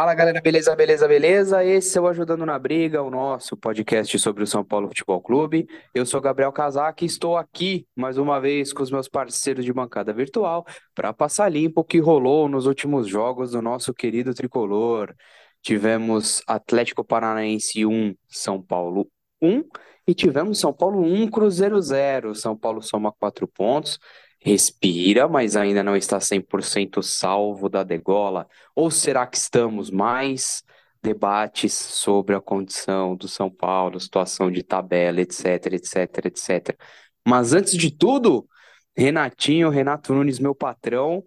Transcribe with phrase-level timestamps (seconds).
[0.00, 1.62] Fala galera, beleza, beleza, beleza?
[1.62, 5.66] Esse é o Ajudando na Briga, o nosso podcast sobre o São Paulo Futebol Clube.
[5.94, 9.70] Eu sou Gabriel Casac e estou aqui mais uma vez com os meus parceiros de
[9.74, 15.14] bancada virtual para passar limpo o que rolou nos últimos jogos do nosso querido tricolor.
[15.60, 19.06] Tivemos Atlético Paranaense 1, São Paulo
[19.42, 19.62] 1
[20.06, 22.34] e tivemos São Paulo 1, Cruzeiro 0.
[22.34, 23.98] São Paulo soma 4 pontos
[24.40, 28.48] respira, mas ainda não está 100% salvo da degola?
[28.74, 30.64] Ou será que estamos mais
[31.02, 36.76] debates sobre a condição do São Paulo, situação de tabela, etc, etc, etc.
[37.26, 38.48] Mas antes de tudo,
[38.96, 41.24] Renatinho, Renato Nunes, meu patrão,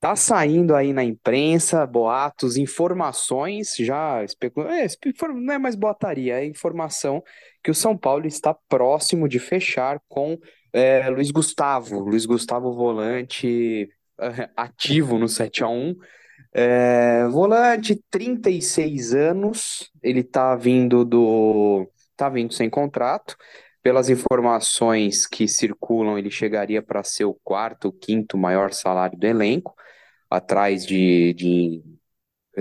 [0.00, 4.86] tá saindo aí na imprensa boatos, informações, já especulando, é,
[5.28, 7.22] não é mais boataria, é informação
[7.62, 10.38] que o São Paulo está próximo de fechar com
[10.72, 13.88] é, Luiz Gustavo, Luiz Gustavo volante
[14.18, 15.96] é, ativo no 7 a 1
[16.58, 21.86] é, volante, 36 anos, ele tá vindo do.
[22.16, 23.36] tá vindo sem contrato.
[23.82, 29.74] Pelas informações que circulam, ele chegaria para ser o quarto, quinto maior salário do elenco,
[30.30, 31.82] atrás de, de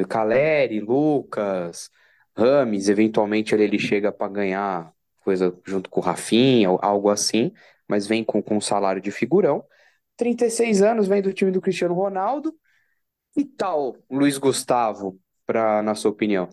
[0.09, 1.89] Caleri, Lucas,
[2.37, 7.51] Rames, eventualmente ele, ele chega para ganhar coisa junto com o Rafinha, algo assim
[7.87, 9.63] mas vem com, com um salário de figurão.
[10.17, 12.55] 36 anos, vem do time do Cristiano Ronaldo.
[13.37, 16.49] E tal, Luiz Gustavo, pra, na sua opinião?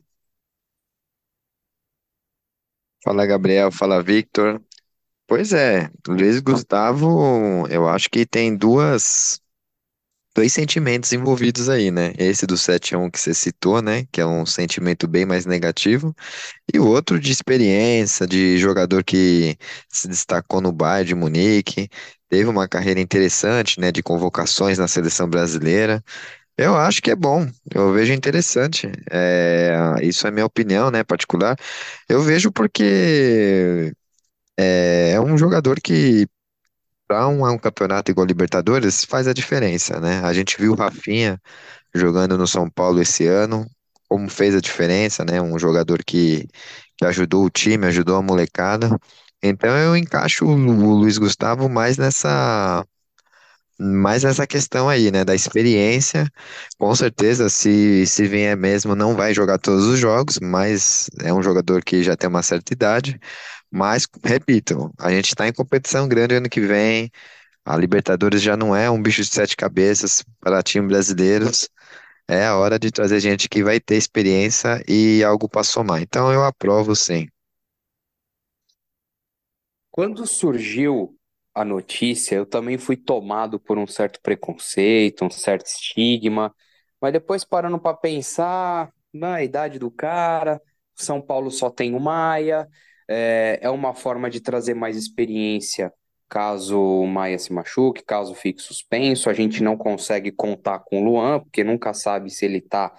[3.05, 4.63] Fala Gabriel, fala Victor.
[5.27, 9.42] Pois é, Luiz Gustavo, eu acho que tem duas,
[10.35, 12.13] dois sentimentos envolvidos aí, né?
[12.19, 14.07] Esse do 7 a 1 que você citou, né?
[14.13, 16.15] Que é um sentimento bem mais negativo.
[16.73, 19.57] E o outro de experiência, de jogador que
[19.89, 21.89] se destacou no Bayern de Munique,
[22.29, 23.93] teve uma carreira interessante, né?
[23.93, 26.03] De convocações na seleção brasileira.
[26.57, 28.91] Eu acho que é bom, eu vejo interessante.
[29.11, 31.57] É, isso é minha opinião, né, particular.
[32.09, 33.93] Eu vejo porque
[34.59, 36.27] é, é um jogador que
[37.13, 40.21] para um, um campeonato igual Libertadores faz a diferença, né?
[40.25, 41.39] A gente viu o Rafinha
[41.95, 43.67] jogando no São Paulo esse ano,
[44.09, 45.41] como fez a diferença, né?
[45.43, 46.49] Um jogador que,
[46.97, 48.89] que ajudou o time, ajudou a molecada.
[49.43, 52.83] Então eu encaixo o, o Luiz Gustavo mais nessa
[53.79, 56.29] mais nessa questão aí, né, da experiência.
[56.79, 61.43] Com certeza, se se vier mesmo, não vai jogar todos os jogos, mas é um
[61.43, 63.19] jogador que já tem uma certa idade.
[63.73, 67.11] Mas, repito, a gente está em competição grande ano que vem.
[67.65, 71.69] A Libertadores já não é um bicho de sete cabeças para times brasileiros.
[72.29, 76.03] É a hora de trazer gente que vai ter experiência e algo para somar.
[76.03, 77.29] Então eu aprovo sim.
[79.91, 81.17] Quando surgiu
[81.55, 86.55] a notícia, eu também fui tomado por um certo preconceito, um certo estigma,
[87.01, 90.61] mas depois parando para pensar na idade do cara,
[90.95, 92.67] São Paulo só tem o Maia,
[93.13, 95.93] é, é uma forma de trazer mais experiência
[96.33, 99.29] caso o Maia se machuque, caso fique suspenso.
[99.29, 102.91] A gente não consegue contar com o Luan, porque nunca sabe se ele tá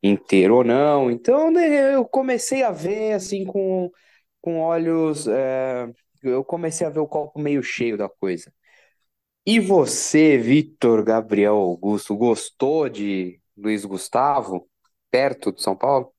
[0.00, 1.10] inteiro ou não.
[1.10, 3.90] Então, né, eu comecei a ver assim com,
[4.40, 5.26] com olhos.
[5.26, 5.88] É,
[6.22, 8.52] eu comecei a ver o copo meio cheio da coisa.
[9.44, 14.68] E você, Vitor Gabriel Augusto, gostou de Luiz Gustavo
[15.10, 16.12] perto de São Paulo?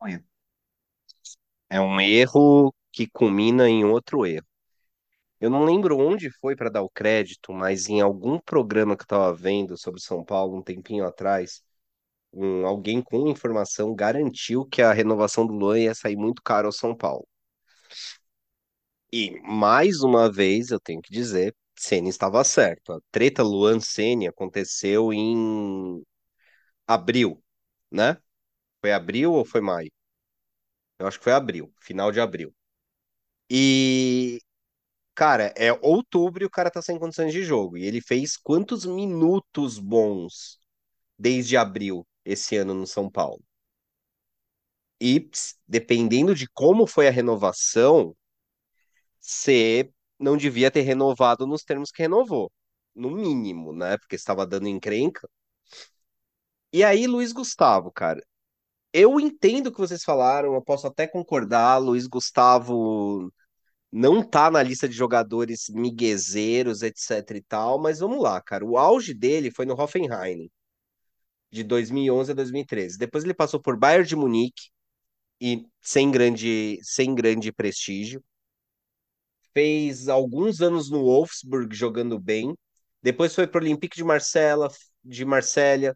[0.00, 0.24] Olha,
[1.70, 4.46] É um erro que culmina em outro erro.
[5.40, 9.06] Eu não lembro onde foi para dar o crédito, mas em algum programa que eu
[9.06, 11.62] estava vendo sobre São Paulo um tempinho atrás,
[12.32, 16.72] um, alguém com informação garantiu que a renovação do Luan ia sair muito caro ao
[16.72, 17.26] São Paulo.
[19.12, 22.92] E mais uma vez eu tenho que dizer, Ceni estava certo.
[22.92, 26.02] A treta Luan Ceni aconteceu em
[26.86, 27.42] abril,
[27.90, 28.18] né?
[28.80, 29.92] Foi abril ou foi maio?
[30.98, 32.54] Eu acho que foi abril, final de abril.
[33.50, 34.40] E,
[35.14, 37.76] cara, é outubro e o cara tá sem condições de jogo.
[37.78, 40.60] E ele fez quantos minutos bons
[41.18, 43.42] desde abril esse ano no São Paulo?
[45.00, 45.28] E
[45.66, 48.14] dependendo de como foi a renovação,
[49.20, 52.50] você não devia ter renovado nos termos que renovou.
[52.94, 53.98] No mínimo, né?
[53.98, 55.28] Porque estava dando encrenca.
[56.72, 58.22] E aí, Luiz Gustavo, cara.
[58.98, 61.76] Eu entendo o que vocês falaram, eu posso até concordar.
[61.76, 63.30] Luiz Gustavo
[63.92, 68.64] não tá na lista de jogadores miguezeiros, etc e tal, mas vamos lá, cara.
[68.64, 70.50] O auge dele foi no Hoffenheim,
[71.50, 72.96] de 2011 a 2013.
[72.98, 74.70] Depois ele passou por Bayern de Munique
[75.40, 78.24] e sem grande, sem grande prestígio.
[79.52, 82.56] Fez alguns anos no Wolfsburg jogando bem.
[83.02, 84.70] Depois foi para o Olympique de Marcela,
[85.04, 85.94] de Marselha,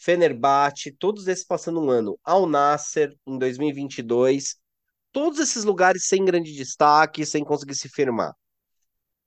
[0.00, 2.18] Fenerbahçe, todos esses passando um ano.
[2.24, 4.56] Al Nasser em 2022,
[5.12, 8.34] todos esses lugares sem grande destaque, sem conseguir se firmar.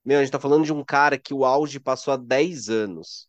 [0.04, 3.28] Meu, a gente tá falando de um cara que o auge passou há 10 anos.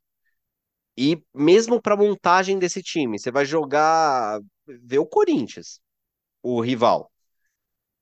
[0.96, 5.80] E mesmo para montagem desse time, você vai jogar, ver o Corinthians,
[6.42, 7.10] o rival.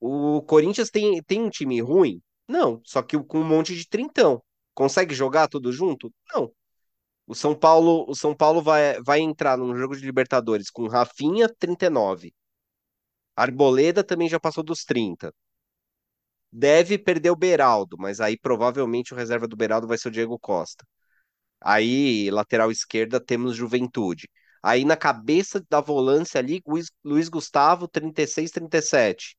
[0.01, 2.23] O Corinthians tem, tem um time ruim?
[2.49, 4.43] Não, só que com um monte de trintão.
[4.75, 6.13] Consegue jogar tudo junto?
[6.35, 6.53] Não.
[7.33, 11.49] O São Paulo, o São Paulo vai, vai entrar num jogo de Libertadores com Rafinha,
[11.49, 12.35] 39.
[13.37, 15.33] Arboleda também já passou dos 30.
[16.53, 20.39] Deve perder o Beraldo, mas aí provavelmente o reserva do Beraldo vai ser o Diego
[20.39, 20.85] Costa.
[21.61, 24.29] Aí, lateral esquerda, temos Juventude.
[24.63, 26.63] Aí na cabeça da volância ali,
[27.05, 29.37] Luiz, Gustavo, 36, 37.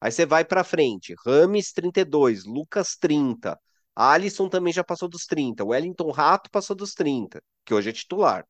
[0.00, 3.58] Aí você vai para frente, Rames 32, Lucas 30,
[3.96, 8.46] Alisson também já passou dos 30, Wellington Rato passou dos 30, que hoje é titular.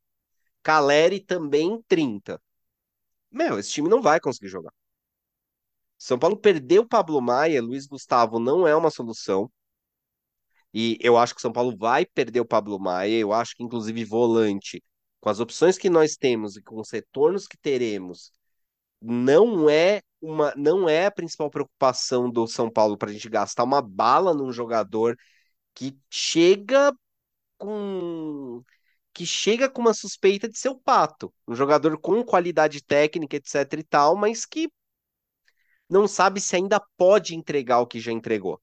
[0.62, 2.40] Caleri também 30.
[3.30, 4.72] Meu, esse time não vai conseguir jogar.
[5.98, 9.50] São Paulo perdeu o Pablo Maia, Luiz Gustavo não é uma solução.
[10.74, 14.04] E eu acho que São Paulo vai perder o Pablo Maia, eu acho que inclusive
[14.04, 14.82] volante,
[15.20, 18.30] com as opções que nós temos e com os retornos que teremos,
[19.00, 23.64] não é uma, não é a principal preocupação do São Paulo para a gente gastar
[23.64, 25.16] uma bala num jogador
[25.76, 26.92] que chega
[27.58, 28.62] com
[29.14, 33.72] que chega com uma suspeita de ser o Pato, um jogador com qualidade técnica, etc
[33.78, 34.68] e tal, mas que
[35.88, 38.60] não sabe se ainda pode entregar o que já entregou.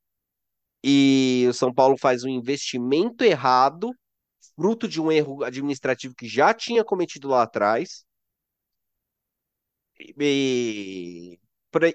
[0.84, 3.92] E o São Paulo faz um investimento errado,
[4.56, 8.06] fruto de um erro administrativo que já tinha cometido lá atrás,
[10.00, 11.40] e,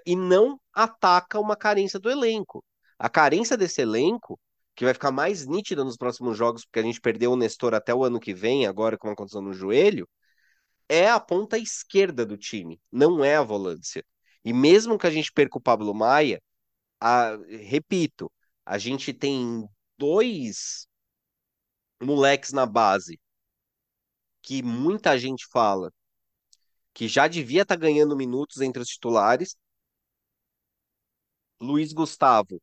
[0.06, 2.64] e não ataca uma carência do elenco.
[2.98, 4.38] A carência desse elenco,
[4.78, 7.92] que vai ficar mais nítida nos próximos jogos, porque a gente perdeu o Nestor até
[7.92, 10.08] o ano que vem, agora com a condição no joelho,
[10.88, 14.04] é a ponta esquerda do time, não é a volância.
[14.44, 16.40] E mesmo que a gente perca o Pablo Maia,
[17.00, 18.30] a, repito,
[18.64, 20.86] a gente tem dois
[22.00, 23.18] moleques na base
[24.40, 25.92] que muita gente fala
[26.94, 29.56] que já devia estar tá ganhando minutos entre os titulares.
[31.60, 32.62] Luiz Gustavo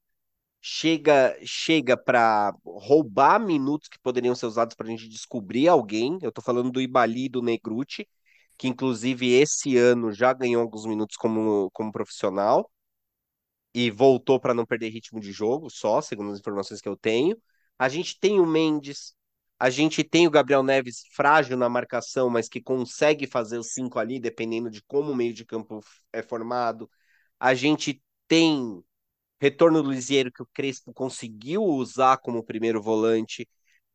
[0.67, 6.17] chega chega para roubar minutos que poderiam ser usados para a gente descobrir alguém.
[6.23, 8.09] Eu estou falando do Ibali e do Negruti,
[8.57, 12.67] que inclusive esse ano já ganhou alguns minutos como, como profissional
[13.75, 17.37] e voltou para não perder ritmo de jogo, só, segundo as informações que eu tenho.
[17.77, 19.13] A gente tem o Mendes,
[19.59, 23.99] a gente tem o Gabriel Neves frágil na marcação, mas que consegue fazer os cinco
[23.99, 25.79] ali, dependendo de como o meio de campo
[26.11, 26.89] é formado.
[27.39, 28.83] A gente tem
[29.39, 33.47] retorno do Lisieiro, que o Crespo conseguiu usar como primeiro volante.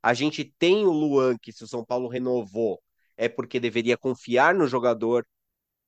[0.03, 2.83] A gente tem o Luan, que se o São Paulo renovou,
[3.17, 5.27] é porque deveria confiar no jogador.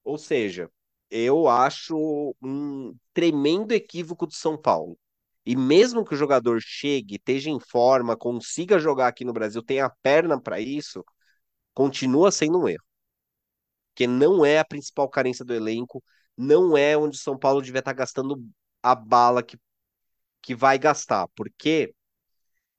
[0.04, 0.70] Ou seja,
[1.10, 4.98] eu acho um tremendo equívoco do São Paulo.
[5.44, 9.90] E mesmo que o jogador chegue, esteja em forma, consiga jogar aqui no Brasil, tenha
[10.02, 11.04] perna para isso,
[11.74, 12.84] continua sendo um erro.
[13.90, 16.02] Porque não é a principal carência do elenco,
[16.36, 18.42] não é onde o São Paulo devia estar tá gastando
[18.82, 19.58] a bala que,
[20.42, 21.28] que vai gastar.
[21.36, 21.94] Porque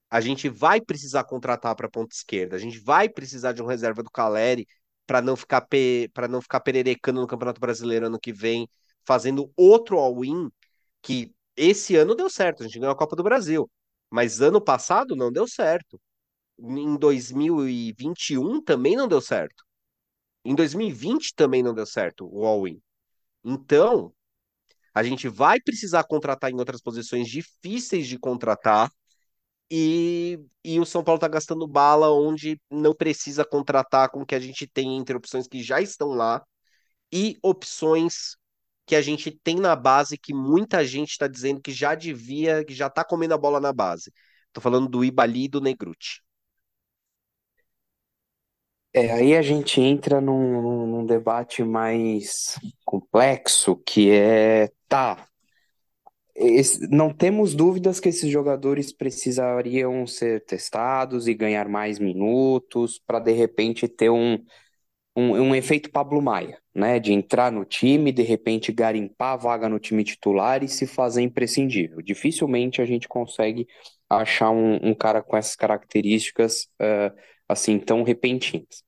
[0.09, 3.65] a gente vai precisar contratar para a ponta esquerda, a gente vai precisar de um
[3.65, 4.67] reserva do Caleri
[5.07, 5.67] para não ficar
[6.13, 8.69] para não ficar pererecando no Campeonato Brasileiro ano que vem,
[9.05, 10.49] fazendo outro all-in
[11.01, 13.69] que esse ano deu certo, a gente ganhou a Copa do Brasil.
[14.09, 15.99] Mas ano passado não deu certo.
[16.59, 19.63] Em 2021 também não deu certo.
[20.45, 22.81] Em 2020 também não deu certo o all-in.
[23.43, 24.13] Então,
[24.93, 28.91] a gente vai precisar contratar em outras posições difíceis de contratar.
[29.71, 34.35] E, e o São Paulo está gastando bala onde não precisa contratar com o que
[34.35, 36.43] a gente tem entre opções que já estão lá
[37.11, 38.37] e opções
[38.85, 42.73] que a gente tem na base que muita gente está dizendo que já devia, que
[42.73, 44.11] já está comendo a bola na base.
[44.47, 46.22] Estou falando do Ibali e do Negruti.
[48.95, 55.27] É, aí a gente entra num, num debate mais complexo, que é, tá,
[56.35, 63.19] esse, não temos dúvidas que esses jogadores precisariam ser testados e ganhar mais minutos para
[63.19, 64.43] de repente ter um,
[65.15, 66.99] um, um efeito Pablo Maia, né?
[66.99, 71.21] De entrar no time, de repente garimpar a vaga no time titular e se fazer
[71.21, 72.01] imprescindível.
[72.01, 73.67] Dificilmente a gente consegue
[74.09, 77.15] achar um, um cara com essas características uh,
[77.47, 78.83] assim tão repentinas.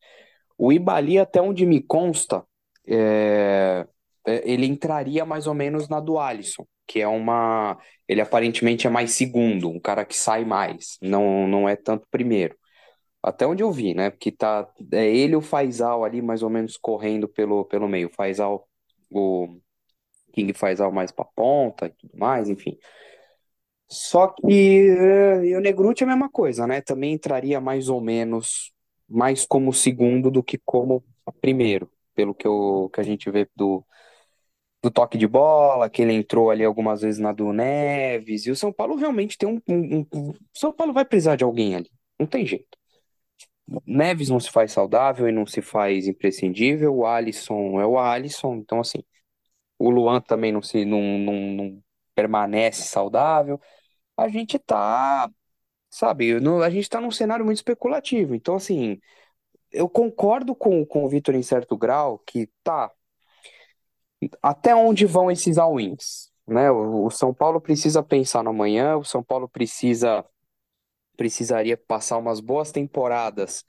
[0.58, 2.46] O Ibali, até onde me consta,
[2.88, 3.86] é,
[4.26, 7.78] ele entraria mais ou menos na do Alisson, que é uma.
[8.08, 12.56] Ele aparentemente é mais segundo, um cara que sai mais, não, não é tanto primeiro.
[13.24, 14.12] Até onde eu vi, né?
[14.12, 18.10] Porque tá é ele o Faisal ali mais ou menos correndo pelo, pelo meio.
[18.10, 18.68] Faisal,
[19.10, 19.58] o
[20.32, 22.78] King Faisal mais pra ponta e tudo mais, enfim.
[23.88, 26.82] Só que eh, e o Negruti é a mesma coisa, né?
[26.82, 28.72] Também entraria mais ou menos
[29.08, 31.04] mais como segundo do que como
[31.42, 33.86] primeiro, pelo que, eu, que a gente vê do,
[34.84, 38.56] do toque de bola, que ele entrou ali algumas vezes na do Neves, e o
[38.56, 42.28] São Paulo realmente tem um, um, um- São Paulo vai precisar de alguém ali, não
[42.28, 42.78] tem jeito.
[43.86, 48.56] Neves não se faz saudável e não se faz imprescindível, o Alisson é o Alisson,
[48.56, 49.00] então assim,
[49.80, 51.84] o Luan também não se não, não, não
[52.16, 53.60] permanece saudável.
[54.18, 55.30] A gente tá,
[55.92, 59.00] sabe, no- a gente tá num cenário muito especulativo, então assim,
[59.72, 62.92] eu concordo com, com o Vitor em certo grau que tá,
[64.42, 66.72] até onde vão esses all-ins, né?
[66.72, 70.24] O, o São Paulo precisa pensar no amanhã, o São Paulo precisa
[71.18, 73.64] precisaria passar umas boas temporadas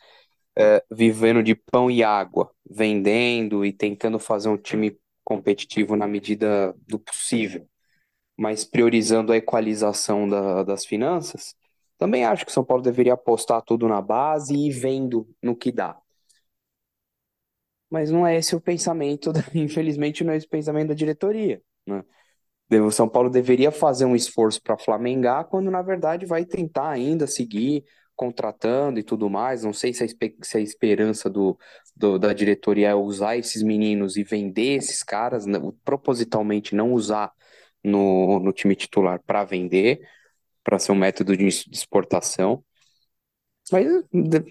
[0.58, 6.74] é, vivendo de pão e água, vendendo e tentando fazer um time competitivo na medida
[6.86, 7.68] do possível,
[8.36, 11.54] mas priorizando a equalização da- das finanças.
[11.98, 15.98] Também acho que São Paulo deveria apostar tudo na base e vendo no que dá.
[17.90, 21.62] Mas não é esse o pensamento, da- infelizmente não é esse o pensamento da diretoria,
[21.86, 22.02] né?
[22.80, 27.26] O São Paulo deveria fazer um esforço para flamengar, quando na verdade vai tentar ainda
[27.26, 27.84] seguir
[28.16, 29.62] contratando e tudo mais.
[29.64, 30.08] Não sei se a,
[30.42, 31.56] se a esperança do,
[31.96, 37.32] do- da diretoria é usar esses meninos e vender esses caras, né, propositalmente não usar
[37.86, 40.00] no, no time titular para vender,
[40.64, 42.64] para ser um método de exportação.
[43.70, 43.86] Mas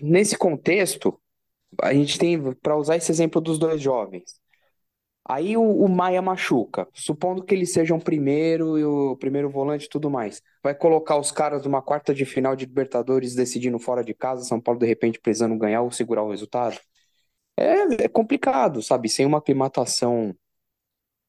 [0.01, 1.19] nesse contexto,
[1.81, 4.39] a gente tem, para usar esse exemplo dos dois jovens.
[5.27, 9.89] Aí o, o Maia machuca, supondo que eles sejam primeiro e o primeiro volante e
[9.89, 10.41] tudo mais.
[10.63, 14.61] Vai colocar os caras numa quarta de final de Libertadores decidindo fora de casa, São
[14.61, 16.79] Paulo de repente precisando ganhar ou segurar o resultado?
[17.57, 19.09] É, é complicado, sabe?
[19.09, 20.35] Sem uma aclimatação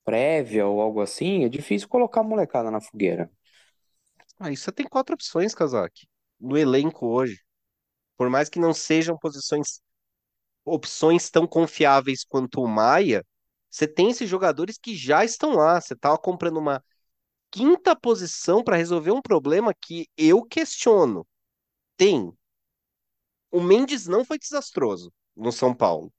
[0.07, 3.31] prévia ou algo assim, é difícil colocar a molecada na fogueira.
[4.39, 6.07] Aí você tem quatro opções, Kazak,
[6.41, 7.41] no elenco hoje.
[8.17, 9.81] Por mais que não sejam posições,
[10.65, 13.25] opções tão confiáveis quanto o Maia,
[13.71, 15.81] você tem esses jogadores que já estão lá.
[15.81, 16.83] Você estava comprando uma
[17.51, 21.27] quinta posição para resolver um problema que eu questiono.
[21.97, 22.33] Tem.
[23.51, 26.13] O Mendes não foi desastroso no São Paulo.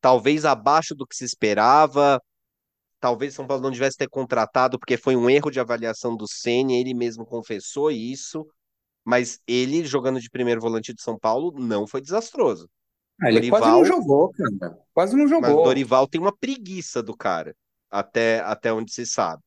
[0.00, 2.22] Talvez abaixo do que se esperava.
[3.06, 6.80] Talvez São Paulo não tivesse ter contratado porque foi um erro de avaliação do Ceni,
[6.80, 8.44] ele mesmo confessou isso.
[9.04, 12.68] Mas ele, jogando de primeiro volante de São Paulo, não foi desastroso.
[13.22, 14.76] Ah, ele quase não Dorival, jogou, cara.
[14.92, 15.62] Quase não mas jogou.
[15.62, 17.54] Dorival tem uma preguiça do cara,
[17.88, 19.40] até, até onde se sabe.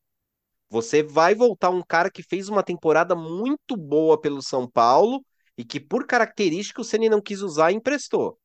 [0.70, 5.22] Você vai voltar um cara que fez uma temporada muito boa pelo São Paulo
[5.54, 8.38] e que, por característica, o Ceni não quis usar e emprestou.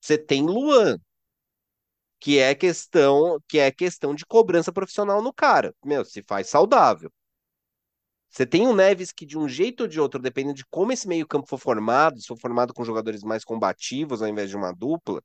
[0.00, 0.98] Você tem Luan,
[2.24, 5.74] que é questão, que é questão de cobrança profissional no cara.
[5.84, 7.12] Meu, se faz saudável.
[8.30, 11.06] Você tem o Neves que, de um jeito ou de outro, dependendo de como esse
[11.06, 15.22] meio-campo for formado, se for formado com jogadores mais combativos ao invés de uma dupla,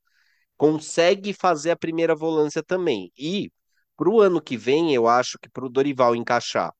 [0.58, 3.10] consegue fazer a primeira volância também.
[3.16, 3.50] E
[3.96, 6.70] pro ano que vem, eu acho que pro Dorival encaixar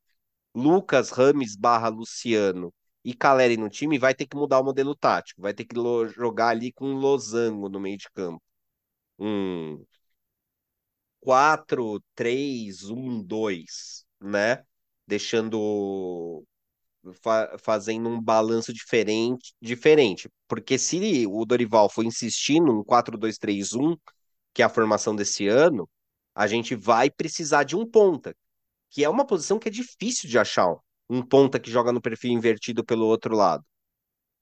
[0.55, 2.75] Lucas, Rames, barra Luciano
[3.05, 5.43] e Caleri no time, vai ter que mudar o modelo tático.
[5.43, 5.77] Vai ter que
[6.15, 8.43] jogar ali com um losango no meio de campo.
[9.19, 9.85] Um
[11.21, 14.65] 4, 3, 1, 2, né?
[15.07, 16.45] Deixando
[17.23, 20.29] fa- fazendo um balanço diferente, diferente.
[20.49, 23.97] Porque se o Dorival for insistir num 4-2-3-1,
[24.55, 25.89] que é a formação desse ano,
[26.35, 28.35] a gente vai precisar de um ponta,
[28.91, 30.75] que é uma posição que é difícil de achar,
[31.11, 33.65] um ponta que joga no perfil invertido pelo outro lado.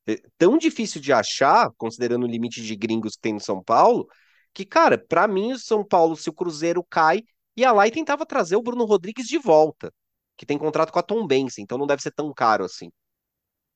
[0.06, 4.08] É tão difícil de achar, considerando o limite de gringos que tem no São Paulo,
[4.54, 7.22] que, cara, pra mim, o São Paulo, se o Cruzeiro cai,
[7.56, 9.92] ia lá e tentava trazer o Bruno Rodrigues de volta,
[10.36, 12.90] que tem contrato com a Tombense, então não deve ser tão caro assim.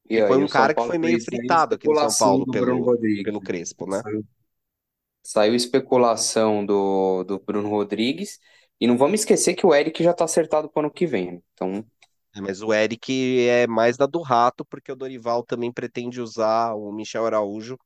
[0.09, 3.87] E foi um cara que foi meio fritado aqui no São Paulo pelo, pelo Crespo,
[3.91, 4.03] né?
[4.03, 4.25] Saiu,
[5.23, 8.39] saiu especulação do, do Bruno Rodrigues.
[8.81, 11.33] E não vamos esquecer que o Eric já tá acertado para o ano que vem.
[11.33, 11.41] né?
[11.55, 11.85] Então,
[12.35, 16.75] É, Mas o Eric é mais da do rato, porque o Dorival também pretende usar
[16.75, 17.79] o Michel Araújo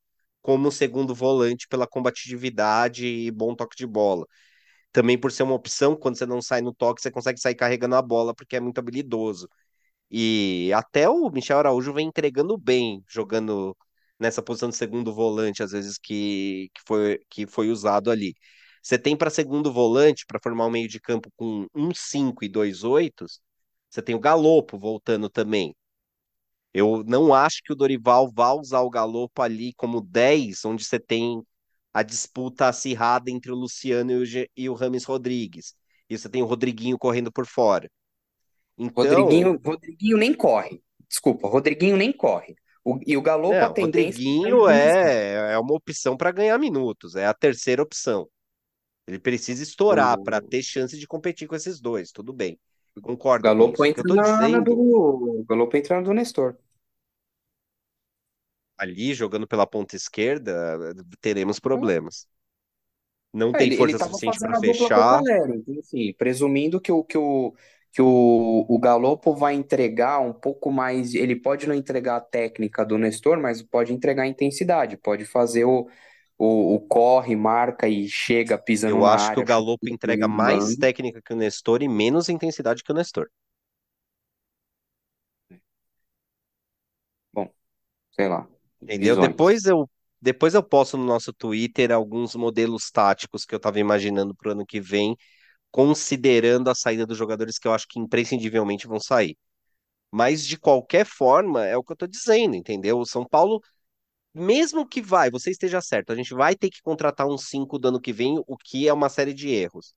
[0.47, 4.25] como segundo volante pela combatividade e bom toque de bola.
[4.93, 7.97] Também por ser uma opção, quando você não sai no toque, você consegue sair carregando
[7.97, 9.49] a bola, porque é muito habilidoso.
[10.11, 13.77] E até o Michel Araújo vem entregando bem, jogando
[14.19, 18.35] nessa posição de segundo volante, às vezes que, que foi, que foi usado ali.
[18.83, 22.49] Você tem para segundo volante, para formar um meio de campo com um 5 e
[22.49, 23.27] dois 8,
[23.91, 25.75] você tem o Galopo voltando também.
[26.77, 30.99] Eu não acho que o Dorival vá usar o Galopo ali como 10, onde você
[31.01, 31.43] tem
[31.95, 35.75] a disputa acirrada entre o Luciano e o, e Rames Rodrigues.
[36.09, 37.91] E você tem o Rodriguinho correndo por fora.
[38.79, 40.83] Então, Rodriguinho, Rodriguinho nem corre.
[41.09, 42.55] Desculpa, Rodriguinho nem corre.
[42.85, 46.59] O- e o Galopo, a não, tendência é Rodriguinho é, é uma opção para ganhar
[46.59, 48.29] minutos, é a terceira opção.
[49.07, 52.59] Ele precisa estourar para ter chance de competir com esses dois, tudo bem.
[53.03, 53.83] Concordo Galopo.
[53.83, 54.73] O eu entra na, do.
[55.41, 56.57] O Galopo entra do Nestor.
[58.79, 60.79] Ali jogando pela ponta esquerda,
[61.21, 62.27] teremos problemas.
[63.33, 65.25] Não É, tem ele, ele força tava suficiente para fechar.
[65.25, 65.59] Caleri.
[65.59, 67.55] Então, assim, presumindo que o, que o,
[67.93, 71.15] que o, o Galopo vai entregar um pouco mais.
[71.15, 74.97] Ele pode não entregar a técnica do Nestor, mas pode entregar a intensidade.
[74.97, 75.89] Pode fazer o,
[76.39, 80.27] o, o corre, marca e chega pisando Eu na acho que o área, Galopo entrega
[80.27, 80.79] mais driblando.
[80.79, 83.29] técnica que o Nestor e menos intensidade que o Nestor.
[87.33, 87.55] Bom,
[88.13, 88.49] sei lá.
[88.83, 89.15] Entendeu?
[89.15, 89.29] Visões.
[89.29, 89.89] Depois eu,
[90.21, 94.53] depois eu posto no nosso Twitter alguns modelos táticos que eu estava imaginando para o
[94.53, 95.17] ano que vem,
[95.71, 99.37] considerando a saída dos jogadores que eu acho que imprescindivelmente vão sair.
[100.11, 102.99] Mas de qualquer forma, é o que eu tô dizendo, entendeu?
[102.99, 103.61] O São Paulo,
[104.35, 107.89] mesmo que vai, você esteja certo, a gente vai ter que contratar um 5 do
[107.89, 109.95] ano que vem, o que é uma série de erros.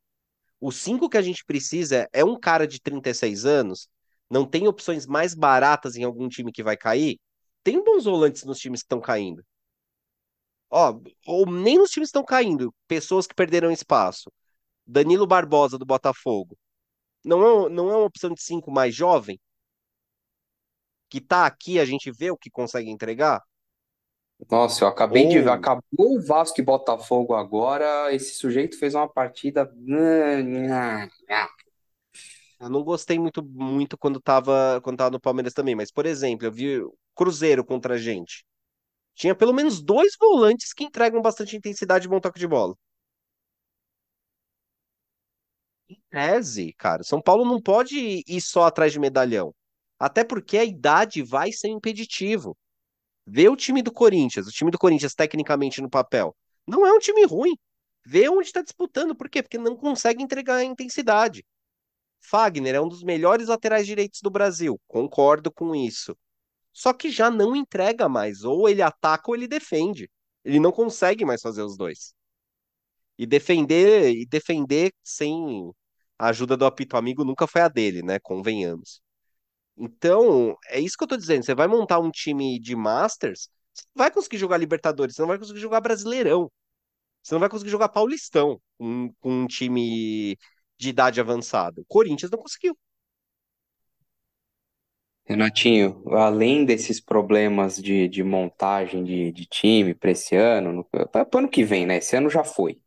[0.59, 3.89] O 5 que a gente precisa é um cara de 36 anos,
[4.29, 7.19] não tem opções mais baratas em algum time que vai cair?
[7.63, 9.43] Tem bons volantes nos times que estão caindo.
[10.69, 14.31] Ó, ou nem nos times que estão caindo, pessoas que perderam espaço.
[14.85, 16.57] Danilo Barbosa do Botafogo.
[17.23, 19.39] Não é, não é uma opção de 5 mais jovem?
[21.09, 23.41] Que tá aqui, a gente vê o que consegue entregar?
[24.49, 25.47] Nossa, eu acabei de ver.
[25.47, 25.81] Ou Acabou
[26.15, 28.13] o Vasco e Botafogo agora.
[28.13, 29.69] Esse sujeito fez uma partida.
[32.59, 36.45] Eu não gostei muito, muito quando tava, quando tava no Palmeiras também, mas, por exemplo,
[36.47, 36.79] eu vi
[37.15, 38.45] Cruzeiro contra a gente.
[39.15, 42.75] Tinha pelo menos dois volantes que entregam bastante intensidade e bom toque de bola.
[45.89, 49.53] Em tese, cara, São Paulo não pode ir só atrás de medalhão.
[49.99, 52.55] Até porque a idade vai ser impeditivo.
[53.27, 56.35] Vê o time do Corinthians, o time do Corinthians tecnicamente no papel.
[56.67, 57.55] Não é um time ruim.
[58.05, 59.15] Vê onde está disputando.
[59.15, 59.43] Por quê?
[59.43, 61.45] Porque não consegue entregar a intensidade.
[62.21, 64.79] Fagner é um dos melhores laterais direitos do Brasil.
[64.87, 66.17] Concordo com isso.
[66.73, 68.43] Só que já não entrega mais.
[68.43, 70.09] Ou ele ataca ou ele defende.
[70.43, 72.13] Ele não consegue mais fazer os dois.
[73.17, 75.71] E defender, e defender sem
[76.17, 78.19] a ajuda do apito amigo nunca foi a dele, né?
[78.19, 79.01] Convenhamos.
[79.77, 81.43] Então, é isso que eu tô dizendo.
[81.45, 85.29] Você vai montar um time de Masters, você não vai conseguir jogar Libertadores, você não
[85.29, 86.51] vai conseguir jogar Brasileirão,
[87.23, 90.37] você não vai conseguir jogar Paulistão com, com um time
[90.79, 91.81] de idade avançada.
[91.81, 92.75] O Corinthians não conseguiu.
[95.25, 101.37] Renatinho, além desses problemas de, de montagem de, de time para esse ano, para o
[101.37, 101.97] ano que vem, né?
[101.97, 102.81] Esse ano já foi.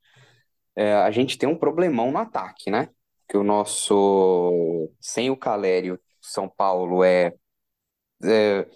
[0.74, 2.88] É, a gente tem um problemão no ataque, né?
[3.28, 4.90] Que o nosso.
[5.00, 7.33] Sem o Calério, São Paulo é.
[8.24, 8.66] é,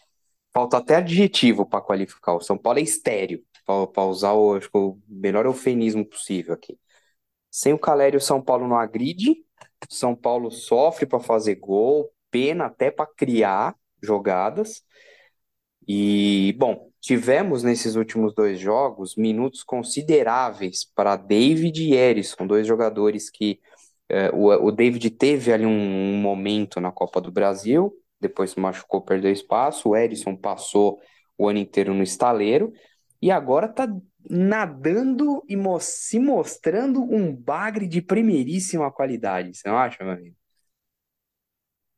[0.53, 2.35] falta até adjetivo para qualificar.
[2.35, 6.79] O São Paulo é estéreo, para usar o, acho o melhor eufemismo possível aqui.
[7.57, 9.43] Sem o Calério, o São Paulo não agride.
[9.89, 14.83] São Paulo sofre para fazer gol, pena até para criar jogadas.
[15.89, 23.31] E, bom, tivemos nesses últimos dois jogos minutos consideráveis para David e Erisson, dois jogadores
[23.31, 23.59] que
[24.11, 27.91] eh, o, o David teve ali um, um momento na Copa do Brasil,
[28.21, 29.89] depois se machucou, perdeu espaço.
[29.89, 31.01] O Erisson passou
[31.39, 32.71] o ano inteiro no estaleiro
[33.23, 33.89] e agora tá
[34.31, 39.55] nadando e mo- se mostrando um bagre de primeiríssima qualidade.
[39.57, 40.37] Você não acha, meu amigo?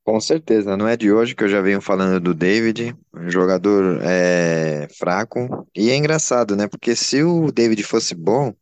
[0.05, 4.01] Com certeza, não é de hoje que eu já venho falando do David, um jogador
[4.03, 5.67] é, fraco.
[5.77, 6.67] E é engraçado, né?
[6.67, 8.55] Porque se o David fosse bom,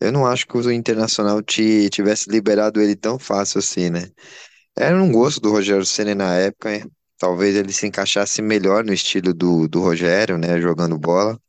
[0.00, 4.10] eu não acho que o Internacional ti- tivesse liberado ele tão fácil assim, né?
[4.76, 6.90] Era um gosto do Rogério Ceni na época, hein?
[7.18, 10.60] Talvez ele se encaixasse melhor no estilo do, do Rogério, né?
[10.60, 11.40] Jogando bola.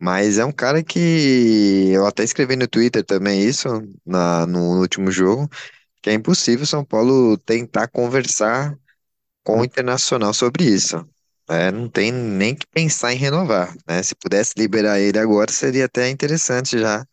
[0.00, 3.68] Mas é um cara que eu até escrevi no Twitter também isso,
[4.06, 5.48] na, no último jogo,
[6.02, 8.78] que é impossível São Paulo tentar conversar
[9.44, 11.06] com o Internacional sobre isso.
[11.50, 14.02] É, não tem nem que pensar em renovar, né?
[14.02, 17.06] Se pudesse liberar ele agora, seria até interessante já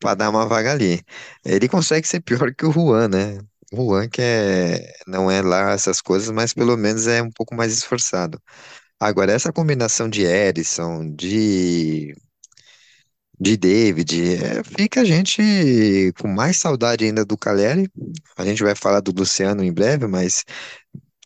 [0.00, 1.02] para dar uma vaga ali.
[1.44, 3.38] Ele consegue ser pior que o Juan, né?
[3.72, 7.54] O Juan que é, não é lá essas coisas, mas pelo menos é um pouco
[7.54, 8.40] mais esforçado.
[9.00, 12.14] Agora, essa combinação de Erisson, de,
[13.38, 17.90] de David, é, fica a gente com mais saudade ainda do Caleri.
[18.36, 20.44] A gente vai falar do Luciano em breve, mas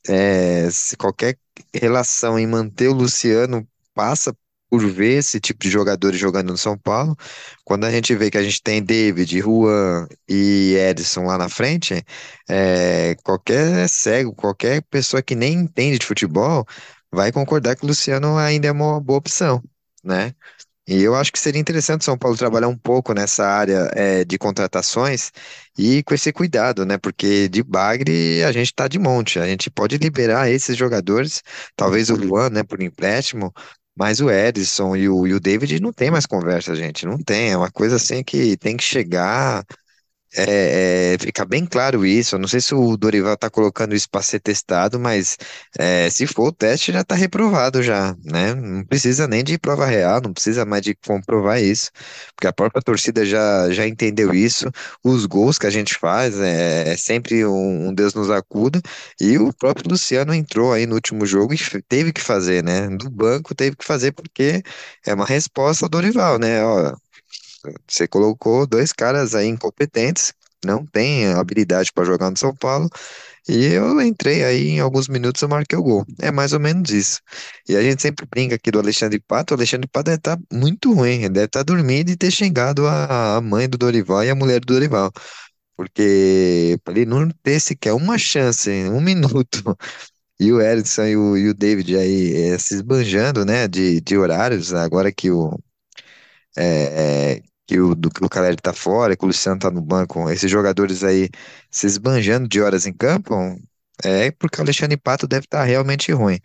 [0.09, 1.39] é, se qualquer
[1.75, 4.35] relação em manter o Luciano passa
[4.69, 7.17] por ver esse tipo de jogadores jogando no São Paulo.
[7.65, 12.05] Quando a gente vê que a gente tem David, Juan e Edson lá na frente,
[12.49, 16.65] é, qualquer cego, qualquer pessoa que nem entende de futebol
[17.13, 19.63] vai concordar que o Luciano ainda é uma boa opção,
[20.05, 20.35] né?
[20.89, 24.25] E eu acho que seria interessante o São Paulo trabalhar um pouco nessa área é,
[24.25, 25.31] de contratações
[25.79, 26.99] e com esse cuidado, né?
[26.99, 29.39] Porque de bagre a gente tá de monte.
[29.39, 31.43] A gente pode liberar esses jogadores,
[31.77, 33.53] talvez o Luan, né, por empréstimo,
[33.97, 37.07] mas o Edson e o, e o David não tem mais conversa, gente.
[37.07, 37.51] Não tem.
[37.53, 39.65] É uma coisa assim que tem que chegar.
[40.37, 42.37] É, é, fica bem claro isso.
[42.37, 45.37] Eu não sei se o Dorival está colocando isso para ser testado, mas
[45.79, 48.55] é, se for o teste já está reprovado já, né?
[48.55, 51.91] Não precisa nem de prova real, não precisa mais de comprovar isso,
[52.35, 54.71] porque a própria torcida já, já entendeu isso.
[55.05, 58.81] Os gols que a gente faz é, é sempre um, um Deus nos acuda,
[59.21, 62.89] e o próprio Luciano entrou aí no último jogo e teve que fazer, né?
[62.89, 64.63] Do banco teve que fazer porque
[65.07, 66.65] é uma resposta ao Dorival, né?
[66.65, 66.95] Ó,
[67.87, 70.33] você colocou dois caras aí incompetentes,
[70.65, 72.89] não tem habilidade para jogar no São Paulo,
[73.49, 76.05] e eu entrei aí em alguns minutos eu marquei o gol.
[76.21, 77.21] É mais ou menos isso.
[77.69, 80.93] E a gente sempre brinca aqui do Alexandre Pato, o Alexandre Pato deve estar muito
[80.93, 84.61] ruim, deve estar dormindo e ter xingado a, a mãe do Dorival e a mulher
[84.61, 85.11] do Dorival.
[85.77, 89.77] Porque ele não ter sequer uma chance, um minuto,
[90.39, 94.17] e o Edson e o, e o David aí eh, se esbanjando, né, de, de
[94.19, 95.59] horários, agora que o,
[96.57, 99.81] é, é, que o, do, que o Caleri tá fora, que o Luciano tá no
[99.83, 101.29] banco, esses jogadores aí
[101.71, 103.35] se esbanjando de horas em campo,
[104.05, 106.39] é porque o Alexandre Pato deve estar realmente ruim.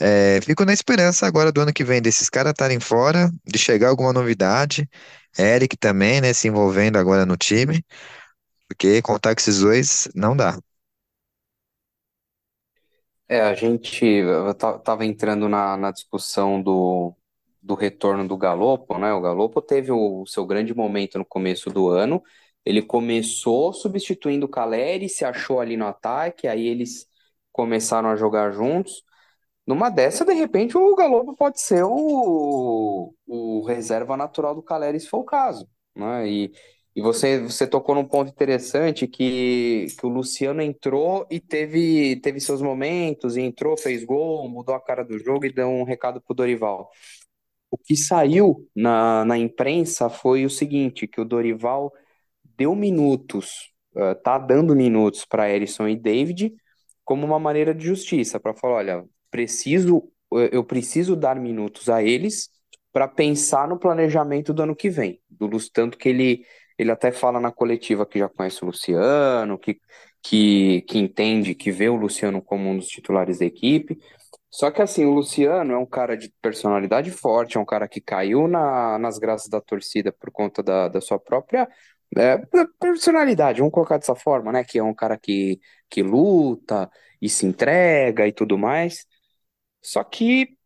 [0.00, 3.88] É, fico na esperança agora do ano que vem desses caras estarem fora, de chegar
[3.90, 4.88] alguma novidade.
[5.38, 7.84] Eric também, né, se envolvendo agora no time,
[8.68, 10.58] porque contar com esses dois não dá.
[13.28, 17.14] É, a gente eu ta- tava entrando na, na discussão do,
[17.64, 19.12] do retorno do Galopo, né?
[19.14, 22.22] O Galopo teve o seu grande momento no começo do ano.
[22.64, 27.06] Ele começou substituindo o Caleri, se achou ali no ataque, aí eles
[27.52, 29.02] começaram a jogar juntos.
[29.66, 35.08] Numa dessa, de repente, o Galopo pode ser o, o reserva natural do Caleri, se
[35.08, 36.28] for o caso, né?
[36.28, 36.52] E,
[36.94, 42.40] e você, você tocou num ponto interessante que, que o Luciano entrou e teve, teve
[42.40, 46.34] seus momentos, entrou, fez gol, mudou a cara do jogo e deu um recado pro
[46.34, 46.90] Dorival.
[47.74, 51.92] O que saiu na, na imprensa foi o seguinte, que o Dorival
[52.56, 56.54] deu minutos, eh, tá dando minutos para Erisson e David
[57.04, 62.00] como uma maneira de justiça, para falar, olha, preciso, eu eu preciso dar minutos a
[62.00, 62.48] eles
[62.92, 65.20] para pensar no planejamento do ano que vem.
[65.28, 66.44] Do tanto que ele
[66.78, 69.80] ele até fala na coletiva que já conhece o Luciano, que
[70.22, 73.98] que, que entende, que vê o Luciano como um dos titulares da equipe.
[74.54, 78.00] Só que assim, o Luciano é um cara de personalidade forte, é um cara que
[78.00, 81.68] caiu na, nas graças da torcida por conta da, da sua própria
[82.16, 82.38] é,
[82.78, 84.62] personalidade, vamos colocar dessa forma, né?
[84.62, 86.88] Que é um cara que, que luta
[87.20, 89.04] e se entrega e tudo mais.
[89.82, 90.56] Só que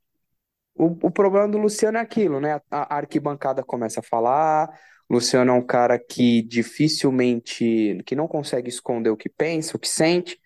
[0.75, 2.61] o, o problema do Luciano é aquilo, né?
[2.71, 4.69] A, a arquibancada começa a falar.
[5.11, 9.89] Luciano é um cara que dificilmente, que não consegue esconder o que pensa, o que
[9.89, 10.39] sente.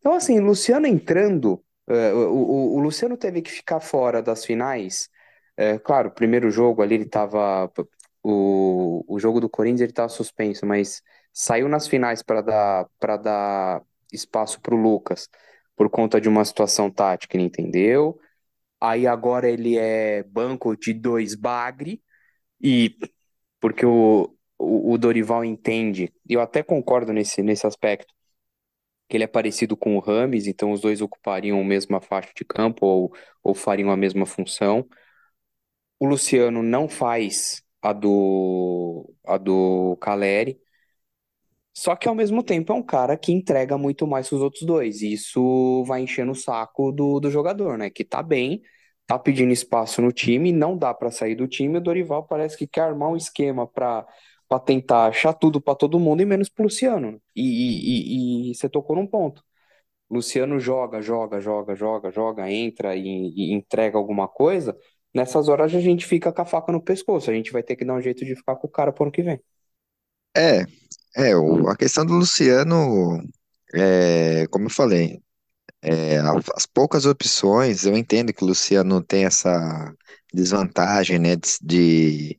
[0.00, 5.08] Então, assim, Luciano entrando, é, o, o, o Luciano teve que ficar fora das finais.
[5.56, 7.70] É, claro, o primeiro jogo ali ele tava.
[8.22, 13.16] O, o jogo do Corinthians ele tava suspenso, mas saiu nas finais para dar, para
[13.16, 15.28] dar espaço para o Lucas
[15.76, 18.18] por conta de uma situação tática, ele entendeu.
[18.80, 22.02] Aí agora ele é banco de dois bagre,
[22.60, 22.96] e
[23.60, 28.14] porque o, o, o Dorival entende, eu até concordo nesse, nesse aspecto
[29.12, 32.46] que ele é parecido com o Rames, então os dois ocupariam a mesma faixa de
[32.46, 34.88] campo ou, ou fariam a mesma função.
[35.98, 40.58] O Luciano não faz a do, a do Caleri,
[41.74, 44.62] só que ao mesmo tempo é um cara que entrega muito mais que os outros
[44.62, 47.90] dois, e isso vai enchendo o saco do, do jogador, né?
[47.90, 48.62] Que tá bem,
[49.06, 52.66] tá pedindo espaço no time, não dá pra sair do time, o Dorival parece que
[52.66, 54.06] quer armar um esquema pra
[54.52, 57.18] para tentar achar tudo pra todo mundo e menos pro Luciano.
[57.34, 59.42] E, e, e, você tocou num ponto.
[60.10, 64.76] Luciano joga, joga, joga, joga, joga, entra e, e entrega alguma coisa.
[65.14, 67.30] Nessas horas a gente fica com a faca no pescoço.
[67.30, 69.12] A gente vai ter que dar um jeito de ficar com o cara pro ano
[69.12, 69.40] que vem.
[70.36, 70.66] É,
[71.16, 73.22] é, o- a questão do Luciano,
[73.74, 75.22] é, como eu falei,
[75.82, 76.18] é,
[76.54, 79.94] as poucas opções, eu entendo que o Luciano tem essa
[80.34, 82.38] desvantagem, né, de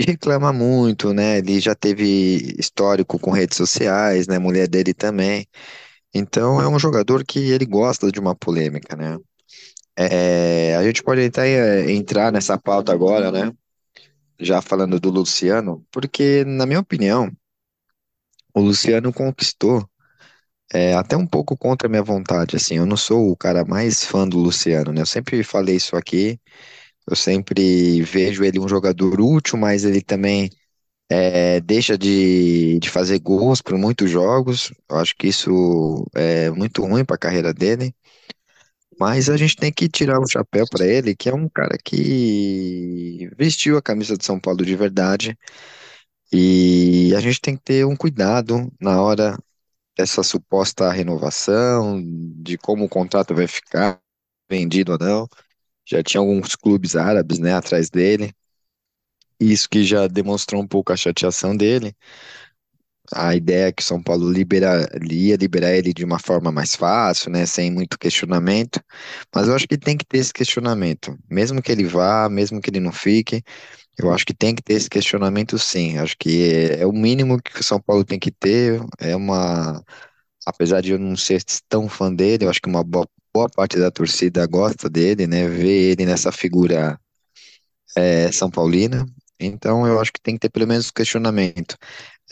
[0.00, 2.04] de reclamar muito, né, ele já teve
[2.58, 5.46] histórico com redes sociais, né, mulher dele também,
[6.14, 9.18] Então é um jogador que ele gosta de uma polêmica, né?
[9.96, 13.52] É, a gente pode até é, entrar nessa pauta agora, né?
[14.40, 17.30] Já falando do Luciano, porque, na minha opinião,
[18.54, 19.88] o Luciano conquistou
[20.72, 22.76] é, até um pouco contra a minha vontade, assim.
[22.76, 25.02] Eu não sou o cara mais fã do Luciano, né?
[25.02, 26.40] Eu sempre falei isso aqui.
[27.10, 30.50] Eu sempre vejo ele um jogador útil, mas ele também
[31.10, 34.72] é, deixa de, de fazer gols por muitos jogos.
[34.90, 37.94] Eu acho que isso é muito ruim para a carreira dele.
[38.98, 43.30] Mas a gente tem que tirar o chapéu para ele, que é um cara que
[43.36, 45.38] vestiu a camisa de São Paulo de verdade.
[46.32, 49.36] E a gente tem que ter um cuidado na hora
[49.96, 52.02] dessa suposta renovação,
[52.42, 54.00] de como o contrato vai ficar
[54.50, 55.28] vendido ou não.
[55.90, 58.32] Já tinha alguns clubes árabes, né, atrás dele.
[59.40, 61.96] Isso que já demonstrou um pouco a chateação dele.
[63.12, 66.76] A ideia é que o São Paulo libera, ia liberar ele de uma forma mais
[66.76, 68.80] fácil, né, sem muito questionamento.
[69.34, 72.70] Mas eu acho que tem que ter esse questionamento, mesmo que ele vá, mesmo que
[72.70, 73.42] ele não fique.
[73.98, 75.98] Eu acho que tem que ter esse questionamento, sim.
[75.98, 78.80] Acho que é, é o mínimo que o São Paulo tem que ter.
[79.00, 79.82] É uma,
[80.46, 83.78] apesar de eu não ser tão fã dele, eu acho que uma boa, boa parte
[83.78, 85.48] da torcida gosta dele, né?
[85.48, 86.98] Vê ele nessa figura
[87.96, 89.06] é, São Paulina.
[89.38, 91.76] Então eu acho que tem que ter pelo menos questionamento.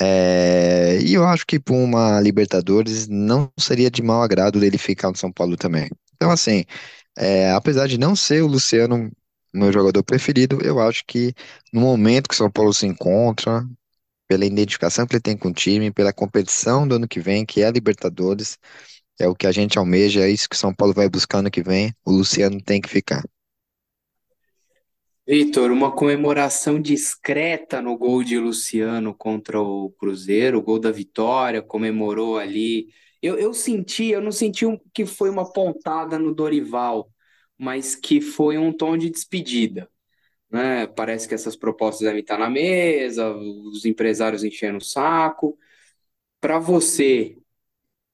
[0.00, 5.10] É, e eu acho que para uma Libertadores não seria de mau agrado dele ficar
[5.10, 5.88] no São Paulo também.
[6.16, 6.64] Então, assim,
[7.16, 9.10] é, apesar de não ser o Luciano
[9.52, 11.34] meu jogador preferido, eu acho que
[11.72, 13.66] no momento que o São Paulo se encontra,
[14.28, 17.62] pela identificação que ele tem com o time, pela competição do ano que vem, que
[17.62, 18.58] é a Libertadores,
[19.18, 21.62] é o que a gente almeja, é isso que São Paulo vai buscar ano que
[21.62, 23.22] vem, o Luciano tem que ficar.
[25.26, 31.60] Vitor, uma comemoração discreta no gol de Luciano contra o Cruzeiro, o gol da vitória,
[31.60, 32.88] comemorou ali.
[33.20, 37.10] Eu, eu senti, eu não senti um- que foi uma pontada no Dorival,
[37.58, 39.86] mas que foi um tom de despedida,
[40.50, 40.86] né?
[40.88, 45.58] Parece que essas propostas devem estar na mesa, os empresários enchendo o saco.
[46.40, 47.36] Para você,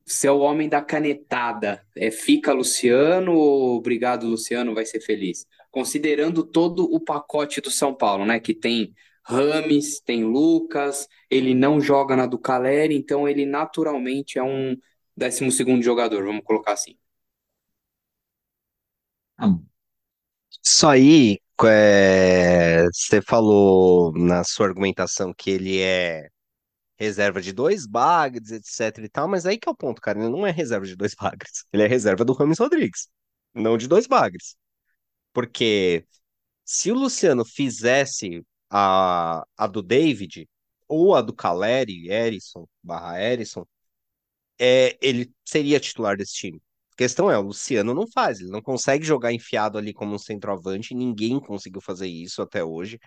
[0.06, 1.84] você é o homem da canetada.
[1.96, 5.46] É fica Luciano ou obrigado, Luciano, vai ser feliz?
[5.70, 8.38] Considerando todo o pacote do São Paulo, né?
[8.40, 14.42] Que tem Rames, tem Lucas, ele não joga na do Caleri, então ele naturalmente é
[14.42, 14.76] um
[15.16, 16.96] décimo segundo jogador, vamos colocar assim.
[20.62, 26.28] Isso aí, é, você falou na sua argumentação que ele é
[26.96, 30.18] reserva de dois bagres, etc e tal, mas aí que é o ponto, cara.
[30.20, 31.64] Ele não é reserva de dois bagres.
[31.72, 33.08] Ele é reserva do Rames Rodrigues,
[33.54, 34.56] não de dois bagres.
[35.32, 36.06] Porque
[36.64, 40.48] se o Luciano fizesse a, a do David
[40.88, 43.66] ou a do Caleri, Erisson, barra Erisson,
[44.58, 46.60] é, ele seria titular desse time.
[46.92, 50.18] A questão é, o Luciano não faz, ele não consegue jogar enfiado ali como um
[50.18, 52.98] centroavante, ninguém conseguiu fazer isso até hoje.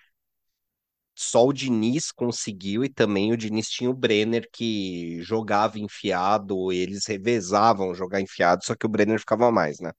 [1.20, 7.06] Só o Diniz conseguiu e também o Diniz tinha o Brenner que jogava enfiado, eles
[7.08, 9.92] revezavam jogar enfiado, só que o Brenner ficava mais, né?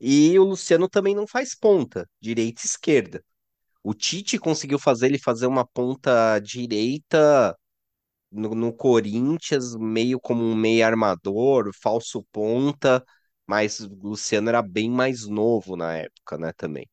[0.00, 3.22] E o Luciano também não faz ponta, direita e esquerda.
[3.84, 7.56] O Tite conseguiu fazer ele fazer uma ponta direita
[8.30, 13.04] no, no Corinthians, meio como um meio armador, falso ponta,
[13.46, 16.88] mas o Luciano era bem mais novo na época, né, também.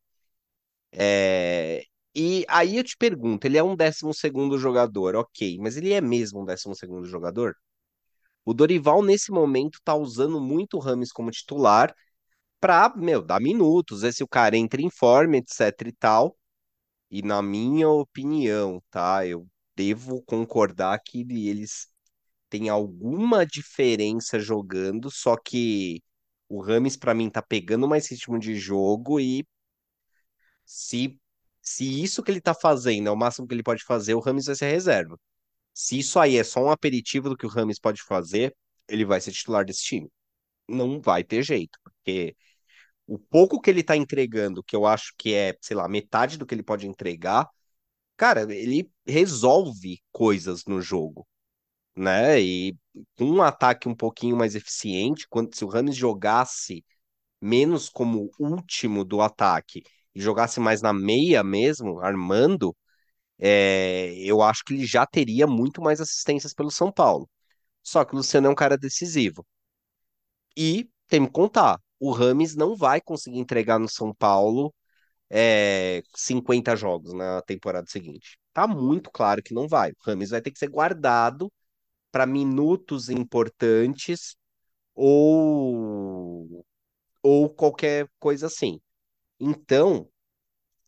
[0.92, 1.84] É,
[2.18, 6.02] E aí eu te pergunto, ele é um décimo segundo jogador, ok, mas ele é
[6.02, 7.56] mesmo um décimo segundo jogador?
[8.46, 11.96] O Dorival, nesse momento, tá usando muito o Rames como titular
[12.60, 16.38] pra, meu, dar minutos, ver se o cara entra em forma, etc e tal.
[17.12, 19.26] E na minha opinião, tá?
[19.28, 21.88] Eu devo concordar que eles
[22.50, 26.02] têm alguma diferença jogando, só que
[26.50, 29.46] o Rames, pra mim, tá pegando mais ritmo de jogo e
[30.66, 31.20] se,
[31.68, 34.46] se isso que ele tá fazendo é o máximo que ele pode fazer, o Rames
[34.46, 35.20] vai ser reserva.
[35.74, 38.56] Se isso aí é só um aperitivo do que o Rames pode fazer,
[38.88, 40.10] ele vai ser titular desse time.
[40.68, 42.36] Não vai ter jeito, porque
[43.08, 46.46] o pouco que ele tá entregando, que eu acho que é, sei lá, metade do
[46.46, 47.50] que ele pode entregar,
[48.18, 51.28] cara, ele resolve coisas no jogo,
[51.96, 52.42] né?
[52.42, 52.78] E
[53.20, 56.86] um ataque um pouquinho mais eficiente, quando se o Rames jogasse
[57.42, 59.84] menos como último do ataque
[60.22, 62.76] jogasse mais na meia mesmo, armando,
[63.40, 67.30] é, eu acho que ele já teria muito mais assistências pelo São Paulo.
[67.84, 69.46] Só que o Luciano é um cara decisivo.
[70.56, 74.74] E tem que contar, o Rames não vai conseguir entregar no São Paulo
[75.30, 78.40] é, 50 jogos na temporada seguinte.
[78.54, 79.92] Tá muito claro que não vai.
[79.92, 81.52] O Rames vai ter que ser guardado
[82.12, 84.38] para minutos importantes
[84.96, 86.66] ou
[87.24, 88.80] ou qualquer coisa assim.
[89.40, 90.10] Então,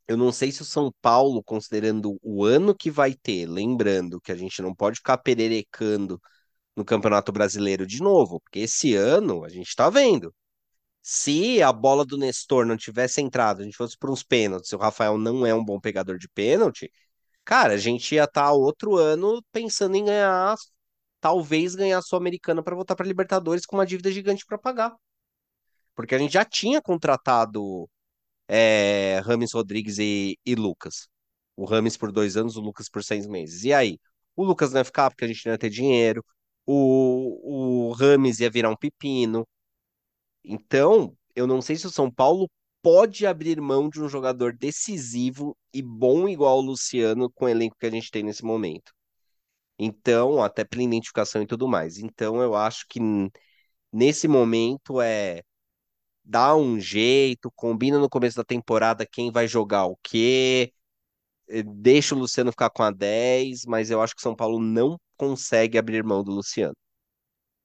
[0.07, 4.31] eu não sei se o São Paulo, considerando o ano que vai ter, lembrando que
[4.31, 6.21] a gente não pode ficar pererecando
[6.75, 10.33] no Campeonato Brasileiro de novo, porque esse ano a gente está vendo.
[11.01, 14.77] Se a bola do Nestor não tivesse entrado, a gente fosse para uns pênaltis, o
[14.77, 16.91] Rafael não é um bom pegador de pênalti,
[17.45, 20.55] cara, a gente ia estar tá outro ano pensando em ganhar,
[21.19, 24.95] talvez ganhar a Sul-Americana para voltar para Libertadores com uma dívida gigante para pagar.
[25.95, 27.89] Porque a gente já tinha contratado
[28.49, 31.07] é, Rames Rodrigues e, e Lucas.
[31.55, 33.63] O Rames por dois anos, o Lucas por seis meses.
[33.63, 33.99] E aí?
[34.35, 36.25] O Lucas não ia ficar porque a gente não ia ter dinheiro.
[36.65, 39.47] O, o Rames ia virar um pepino.
[40.43, 42.49] Então, eu não sei se o São Paulo
[42.81, 47.75] pode abrir mão de um jogador decisivo e bom igual o Luciano com o elenco
[47.79, 48.91] que a gente tem nesse momento.
[49.79, 51.97] Então, até pela identificação e tudo mais.
[51.99, 52.99] Então, eu acho que
[53.91, 55.41] nesse momento é
[56.29, 60.73] dá um jeito, combina no começo da temporada quem vai jogar o quê,
[61.49, 64.59] eh, deixa o Luciano ficar com a 10, mas eu acho que o São Paulo
[64.59, 66.75] não consegue abrir mão do Luciano.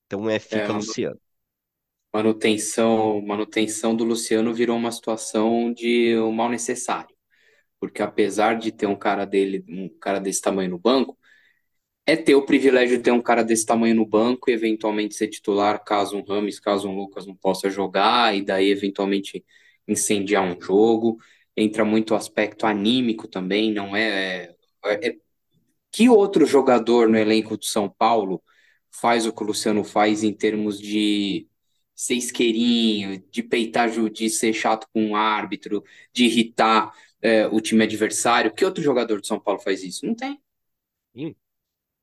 [0.07, 1.19] Então é fica É, Luciano.
[2.13, 7.15] manutenção, manutenção do Luciano virou uma situação de um mal necessário,
[7.81, 11.19] porque apesar de ter um cara dele, um cara desse tamanho no banco,
[12.07, 15.29] é ter o privilégio de ter um cara desse tamanho no banco e eventualmente ser
[15.29, 19.45] titular caso um Rames, caso um Lucas não possa jogar, e daí eventualmente
[19.89, 21.19] incendiar um jogo.
[21.57, 25.17] Entra muito o aspecto anímico também, não é, é, é-
[25.93, 28.43] Que outro jogador no elenco do São Paulo
[28.91, 31.49] faz o que o Luciano faz em termos de
[31.95, 37.85] ser isqueirinho, de peitar, de ser chato com o árbitro, de irritar, é, o time
[37.85, 38.53] adversário?
[38.55, 40.07] Que outro jogador do São Paulo faz isso?
[40.07, 40.41] Não tem.
[41.15, 41.37] E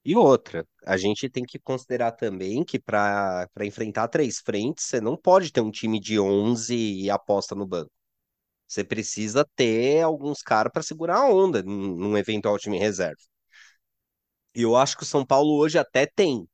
[0.04, 5.16] e outra, a gente tem que considerar também que para enfrentar três frentes, você não
[5.18, 7.92] pode ter um time de 11 e aposta no banco.
[8.68, 13.18] Você precisa ter alguns caras para segurar a onda num eventual time reserva.
[14.56, 16.48] E eu acho que o São Paulo hoje até tem,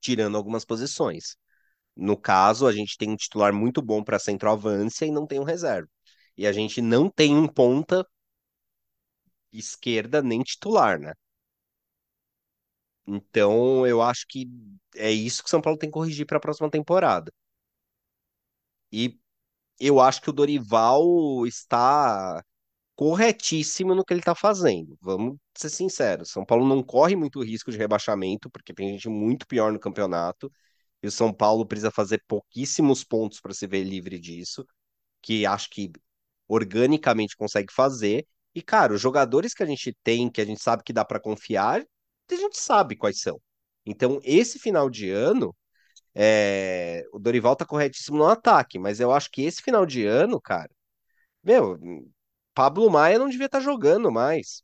[0.00, 1.36] tirando algumas posições.
[1.96, 5.44] No caso, a gente tem um titular muito bom para centroavância e não tem um
[5.44, 5.88] reserva.
[6.36, 8.06] E a gente não tem um ponta
[9.52, 11.12] esquerda nem titular, né?
[13.08, 14.46] Então, eu acho que
[14.96, 17.32] é isso que o São Paulo tem que corrigir para a próxima temporada.
[18.92, 19.18] E
[19.80, 22.42] eu acho que o Dorival está
[22.96, 24.98] corretíssimo no que ele está fazendo.
[25.02, 26.30] Vamos ser sinceros.
[26.30, 30.52] São Paulo não corre muito risco de rebaixamento, porque tem gente muito pior no campeonato.
[31.02, 34.66] E o São Paulo precisa fazer pouquíssimos pontos para se ver livre disso,
[35.22, 35.92] que acho que
[36.48, 38.26] organicamente consegue fazer.
[38.54, 41.20] E, cara, os jogadores que a gente tem, que a gente sabe que dá para
[41.20, 41.84] confiar,
[42.34, 43.40] a gente sabe quais são.
[43.86, 45.56] Então, esse final de ano,
[46.14, 50.40] é, o Dorival tá corretíssimo no ataque, mas eu acho que esse final de ano,
[50.40, 50.70] cara,
[51.42, 51.78] meu,
[52.54, 54.62] Pablo Maia não devia estar jogando mais.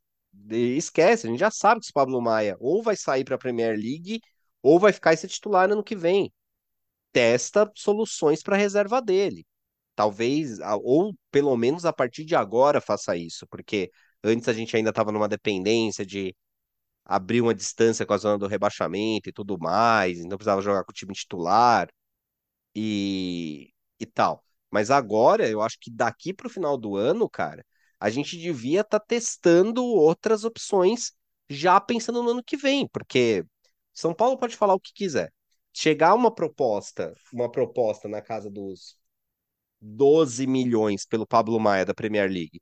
[0.50, 3.76] Esquece, a gente já sabe que esse Pablo Maia ou vai sair para a Premier
[3.78, 4.20] League
[4.62, 6.32] ou vai ficar esse titular ano que vem.
[7.12, 9.46] Testa soluções para reserva dele.
[9.94, 13.90] Talvez, ou pelo menos a partir de agora faça isso, porque
[14.24, 16.34] antes a gente ainda estava numa dependência de
[17.04, 20.90] abrir uma distância com a zona do rebaixamento e tudo mais, então precisava jogar com
[20.92, 21.88] o time titular
[22.74, 24.44] e, e tal.
[24.70, 27.64] Mas agora, eu acho que daqui para o final do ano, cara,
[28.00, 31.12] a gente devia estar testando outras opções
[31.48, 33.44] já pensando no ano que vem, porque
[33.92, 35.32] São Paulo pode falar o que quiser.
[35.72, 38.96] Chegar uma proposta, uma proposta na casa dos
[39.80, 42.60] 12 milhões pelo Pablo Maia da Premier League.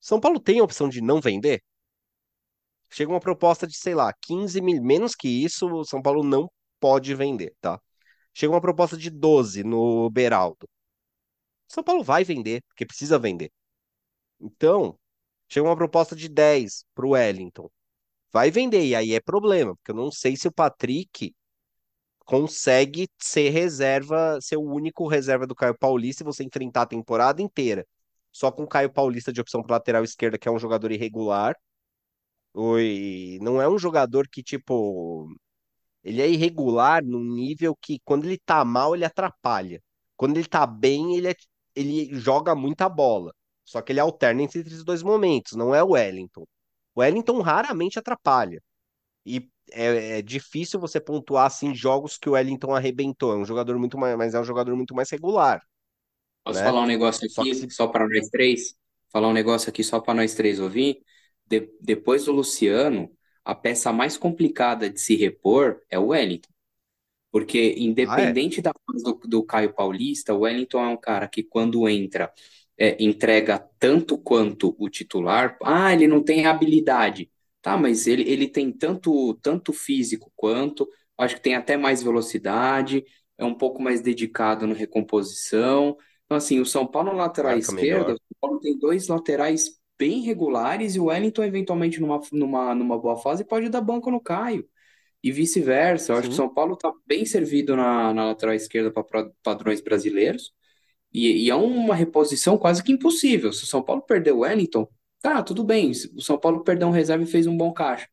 [0.00, 1.62] São Paulo tem a opção de não vender?
[2.90, 6.50] Chega uma proposta de, sei lá, 15 mil, menos que isso, o São Paulo não
[6.80, 7.80] pode vender, tá?
[8.34, 10.68] Chega uma proposta de 12 no Beraldo.
[11.68, 13.50] São Paulo vai vender, porque precisa vender.
[14.40, 14.98] Então,
[15.48, 17.70] chega uma proposta de 10 pro Wellington.
[18.32, 21.34] Vai vender, e aí é problema, porque eu não sei se o Patrick
[22.24, 27.42] consegue ser reserva, ser o único reserva do Caio Paulista e você enfrentar a temporada
[27.42, 27.86] inteira.
[28.32, 31.56] Só com o Caio Paulista de opção para lateral esquerda, que é um jogador irregular.
[32.52, 35.28] Oi, não é um jogador que, tipo,
[36.04, 39.82] ele é irregular num nível que quando ele tá mal, ele atrapalha.
[40.16, 41.36] Quando ele tá bem, ele, é-
[41.76, 43.34] ele joga muita bola.
[43.64, 46.44] Só que ele alterna entre esses dois momentos, não é o Wellington.
[46.94, 48.62] O Wellington raramente atrapalha.
[49.26, 53.34] E é, é difícil você pontuar assim jogos que o Wellington arrebentou.
[53.34, 55.62] É um jogador muito mais, mas é um jogador muito mais regular,
[56.44, 56.62] Posso né?
[56.62, 58.74] falar um negócio Só que aqui, só para nós três?
[59.10, 61.02] Falar um negócio aqui só para nós três ouvir?
[61.50, 63.10] De- depois do Luciano,
[63.44, 66.50] a peça mais complicada de se repor é o Wellington.
[67.30, 68.36] Porque, Ah, é?
[68.36, 72.32] independente da fase do, do Caio Paulista, o Wellington é um cara que, quando entra,
[72.76, 75.56] é, entrega tanto quanto o titular.
[75.62, 77.30] Ah, ele não tem habilidade.
[77.62, 80.88] Tá, mas ele, ele tem tanto, tanto físico quanto,
[81.18, 83.04] acho que tem até mais velocidade,
[83.36, 85.96] é um pouco mais dedicado na recomposição.
[86.24, 88.14] Então, assim, o São Paulo na lateral Marca esquerda, melhor.
[88.14, 92.98] o São Paulo tem dois laterais bem regulares e o Wellington, eventualmente, numa, numa, numa
[92.98, 94.66] boa fase, pode dar banco no Caio.
[95.22, 98.90] E vice-versa, eu acho que o São Paulo está bem servido na, na lateral esquerda
[98.90, 100.52] para padrões brasileiros.
[101.12, 103.52] E, e é uma reposição quase que impossível.
[103.52, 104.88] Se o São Paulo perder o Wellington,
[105.20, 105.90] tá, tudo bem.
[106.16, 108.08] O São Paulo perdeu um reserva e fez um bom caixa.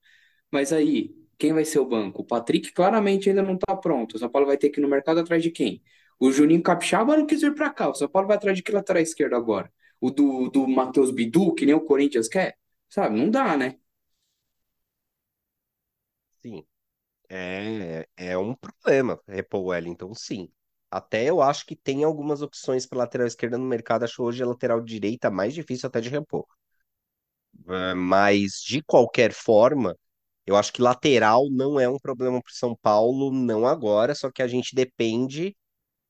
[0.51, 2.21] Mas aí, quem vai ser o banco?
[2.23, 4.15] O Patrick claramente ainda não está pronto.
[4.15, 5.81] O São Paulo vai ter que ir no mercado atrás de quem?
[6.19, 7.89] O Juninho Capixaba não quis vir para cá.
[7.89, 9.71] O São Paulo vai atrás de que lateral esquerdo agora?
[10.01, 12.57] O do, do Matheus Bidu, que nem o Corinthians quer?
[12.89, 13.77] Sabe, não dá, né?
[16.41, 16.65] sim.
[17.29, 20.51] É, é um problema repor o Wellington, sim.
[20.91, 24.03] Até eu acho que tem algumas opções para lateral esquerda no mercado.
[24.05, 26.45] Acho hoje a lateral direita mais difícil até de repor.
[27.69, 29.95] É, Mas, de qualquer forma,
[30.45, 34.41] eu acho que lateral não é um problema para São Paulo, não agora, só que
[34.41, 35.55] a gente depende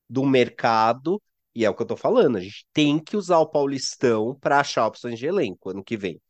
[0.09, 1.21] do mercado,
[1.57, 4.59] e é o que eu tô falando, a gente tem que usar o Paulistão para
[4.59, 6.21] achar opções de elenco ano que vem.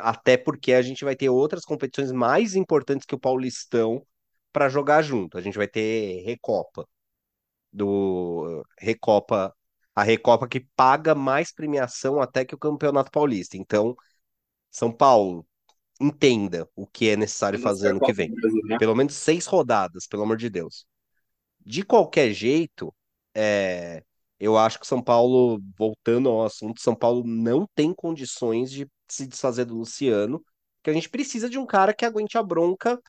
[0.00, 4.02] Até porque a gente vai ter outras competições mais importantes que o Paulistão
[4.50, 5.36] para jogar junto.
[5.36, 6.88] A gente vai ter Recopa,
[7.70, 9.54] do Recopa,
[9.94, 13.58] a Recopa que paga mais premiação até que o Campeonato Paulista.
[13.58, 13.94] Então,
[14.70, 15.46] São Paulo,
[16.00, 18.32] entenda o que é necessário fazer ano que vem.
[18.34, 18.78] Brasil, né?
[18.78, 20.86] Pelo menos seis rodadas, pelo amor de Deus.
[21.60, 22.90] De qualquer jeito,
[23.34, 24.02] é,
[24.40, 29.26] eu acho que São Paulo, voltando ao assunto, São Paulo não tem condições de se
[29.26, 30.42] desfazer do Luciano,
[30.82, 33.00] que a gente precisa de um cara que aguente a bronca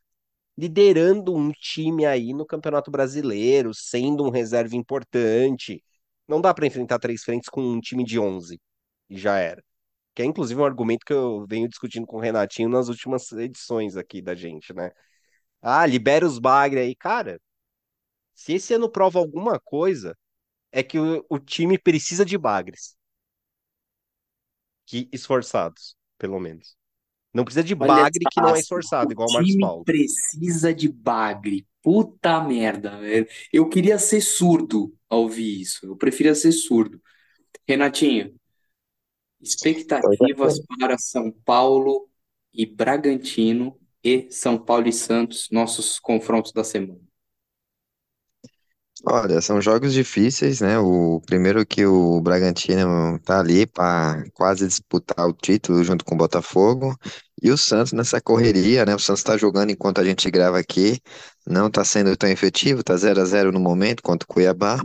[0.57, 5.83] liderando um time aí no Campeonato Brasileiro, sendo um reserva importante.
[6.27, 8.59] Não dá para enfrentar três frentes com um time de 11
[9.09, 9.63] e já era.
[10.15, 13.97] Que é inclusive um argumento que eu venho discutindo com o Renatinho nas últimas edições
[13.97, 14.91] aqui da gente, né?
[15.61, 17.39] Ah, libera os bagre aí, cara.
[18.33, 20.17] Se esse ano prova alguma coisa,
[20.71, 22.95] é que o, o time precisa de bagres,
[24.85, 26.75] que esforçados, pelo menos.
[27.33, 29.85] Não precisa de Olha bagre que não é esforçado, O igual o Marcos time Paulo.
[29.85, 31.67] precisa de bagre.
[31.81, 33.27] Puta merda, velho.
[33.51, 35.85] Eu queria ser surdo ao ouvir isso.
[35.85, 37.01] Eu preferia ser surdo.
[37.67, 38.35] Renatinho,
[39.41, 40.63] expectativas é.
[40.79, 42.09] para São Paulo
[42.53, 47.10] e Bragantino e São Paulo e Santos, nossos confrontos da semana.
[49.03, 50.77] Olha, são jogos difíceis, né?
[50.77, 56.17] O primeiro que o Bragantino tá ali para quase disputar o título junto com o
[56.17, 56.95] Botafogo.
[57.41, 58.93] E o Santos nessa correria, né?
[58.95, 60.99] O Santos tá jogando enquanto a gente grava aqui.
[61.47, 64.79] Não tá sendo tão efetivo, tá zero a zero no momento contra o Cuiabá.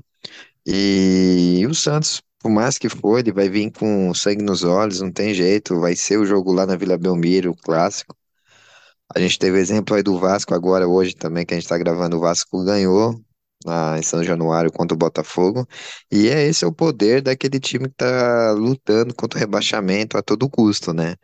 [0.66, 5.12] E o Santos, por mais que for, ele vai vir com sangue nos olhos, não
[5.12, 5.80] tem jeito.
[5.80, 8.16] Vai ser o jogo lá na Vila Belmiro, o clássico.
[9.14, 12.16] A gente teve exemplo aí do Vasco agora, hoje também, que a gente tá gravando,
[12.16, 13.20] o Vasco ganhou
[13.66, 15.66] lá em São Januário contra o Botafogo.
[16.10, 20.22] E é esse é o poder daquele time que tá lutando contra o rebaixamento a
[20.22, 21.16] todo custo, né?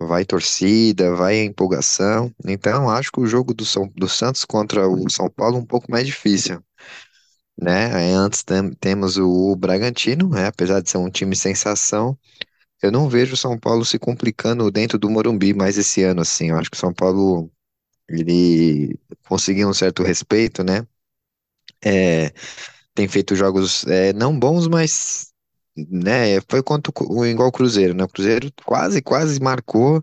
[0.00, 2.32] Vai torcida, vai empolgação.
[2.46, 5.66] Então, acho que o jogo do, São, do Santos contra o São Paulo é um
[5.66, 6.62] pouco mais difícil,
[7.60, 8.14] né?
[8.14, 10.46] Antes tem- temos o Bragantino, né?
[10.46, 12.18] Apesar de ser um time sensação,
[12.82, 16.50] eu não vejo o São Paulo se complicando dentro do Morumbi mais esse ano, assim.
[16.50, 17.50] Eu acho que o São Paulo
[18.08, 20.86] ele conseguiu um certo respeito, né?
[21.84, 22.32] É,
[22.94, 25.32] tem feito jogos é, não bons, mas
[25.76, 28.04] né, foi contra o, igual Cruzeiro, né?
[28.04, 30.02] O Cruzeiro quase, quase marcou,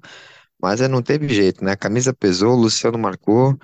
[0.61, 1.73] mas é, não teve jeito, né?
[1.73, 3.57] A camisa pesou, o Luciano marcou.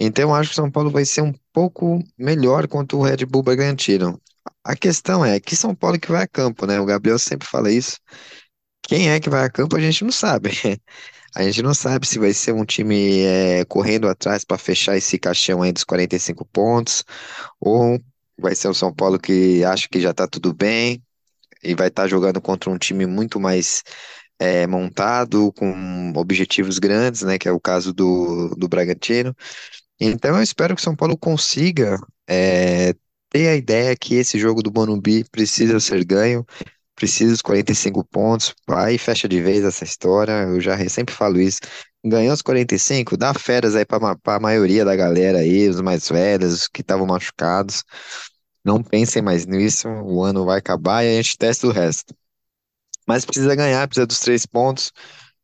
[0.00, 3.42] Então acho que o São Paulo vai ser um pouco melhor contra o Red Bull
[3.42, 4.20] Bragantino.
[4.64, 6.80] A questão é que São Paulo que vai a campo, né?
[6.80, 7.98] O Gabriel sempre fala isso.
[8.82, 10.50] Quem é que vai a campo a gente não sabe.
[11.38, 15.16] A gente não sabe se vai ser um time é, correndo atrás para fechar esse
[15.20, 17.04] caixão aí dos 45 pontos,
[17.60, 17.96] ou
[18.36, 21.00] vai ser o São Paulo que acha que já tá tudo bem
[21.62, 23.84] e vai estar jogando contra um time muito mais
[24.40, 27.38] é, montado, com objetivos grandes, né?
[27.38, 29.32] Que é o caso do, do Bragantino.
[30.00, 32.94] Então eu espero que o São Paulo consiga é,
[33.30, 36.44] ter a ideia que esse jogo do Morumbi precisa ser ganho,
[36.98, 41.60] precisa dos 45 pontos, aí fecha de vez essa história, eu já sempre falo isso.
[42.04, 46.52] Ganhou os 45, dá férias aí para a maioria da galera aí, os mais velhos,
[46.54, 47.84] os que estavam machucados.
[48.64, 52.14] Não pensem mais nisso, o ano vai acabar e a gente testa o resto.
[53.06, 54.92] Mas precisa ganhar, precisa dos três pontos.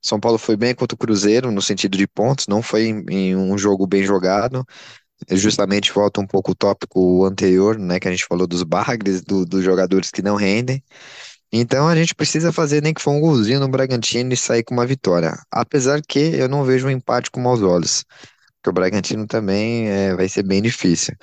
[0.03, 3.37] São Paulo foi bem contra o Cruzeiro no sentido de pontos, não foi em, em
[3.37, 4.65] um jogo bem jogado.
[5.31, 9.45] Justamente volta um pouco o tópico anterior, né, que a gente falou dos bagres, do-
[9.47, 10.83] dos jogadores que não rendem.
[11.57, 14.75] Então a gente precisa fazer nem que for um golzinho no Bragantino e sair com
[14.75, 15.35] uma vitória.
[15.53, 18.05] Apesar que eu não vejo um empate com maus olhos,
[18.63, 21.15] porque o Bragantino também é, vai ser bem difícil.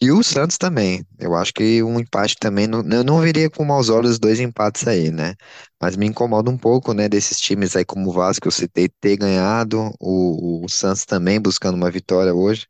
[0.00, 1.06] E o Santos também.
[1.18, 2.66] Eu acho que um empate também.
[2.66, 5.34] Não, eu não veria com maus olhos dois empates aí, né?
[5.80, 8.88] Mas me incomoda um pouco, né, desses times aí como o Vasco, que eu citei,
[9.00, 12.66] ter ganhado, o, o Santos também buscando uma vitória hoje.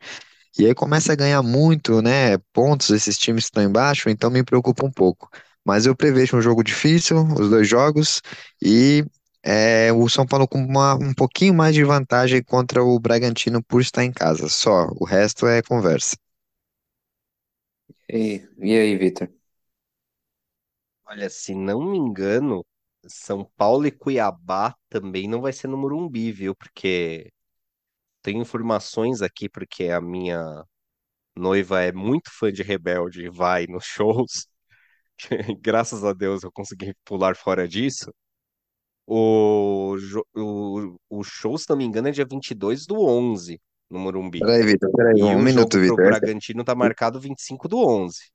[0.58, 4.42] E aí começa a ganhar muito, né, pontos esses times que estão embaixo, então me
[4.44, 5.30] preocupa um pouco.
[5.64, 8.22] Mas eu prevejo um jogo difícil, os dois jogos,
[8.62, 9.04] e
[9.42, 13.80] é, o São Paulo com uma- um pouquinho mais de vantagem contra o Bragantino por
[13.80, 14.48] estar em casa.
[14.48, 16.16] Só, o resto é conversa.
[18.08, 19.28] E, e aí, Vitor?
[21.06, 22.64] Olha, se não me engano,
[23.06, 26.54] São Paulo e Cuiabá também não vai ser no Morumbi, viu?
[26.54, 27.30] Porque
[28.22, 30.64] tem informações aqui, porque a minha
[31.36, 34.47] noiva é muito fã de Rebelde e vai nos shows.
[35.60, 38.12] Graças a Deus eu consegui pular fora disso.
[39.06, 39.96] O,
[40.36, 43.60] o, o show, se não me engano, é dia 22 do 11
[43.90, 44.40] no Morumbi.
[44.40, 45.96] Peraí, Vitor, peraí, um o minuto, Vitor.
[45.96, 48.30] Bragantino tá marcado 25 do 11.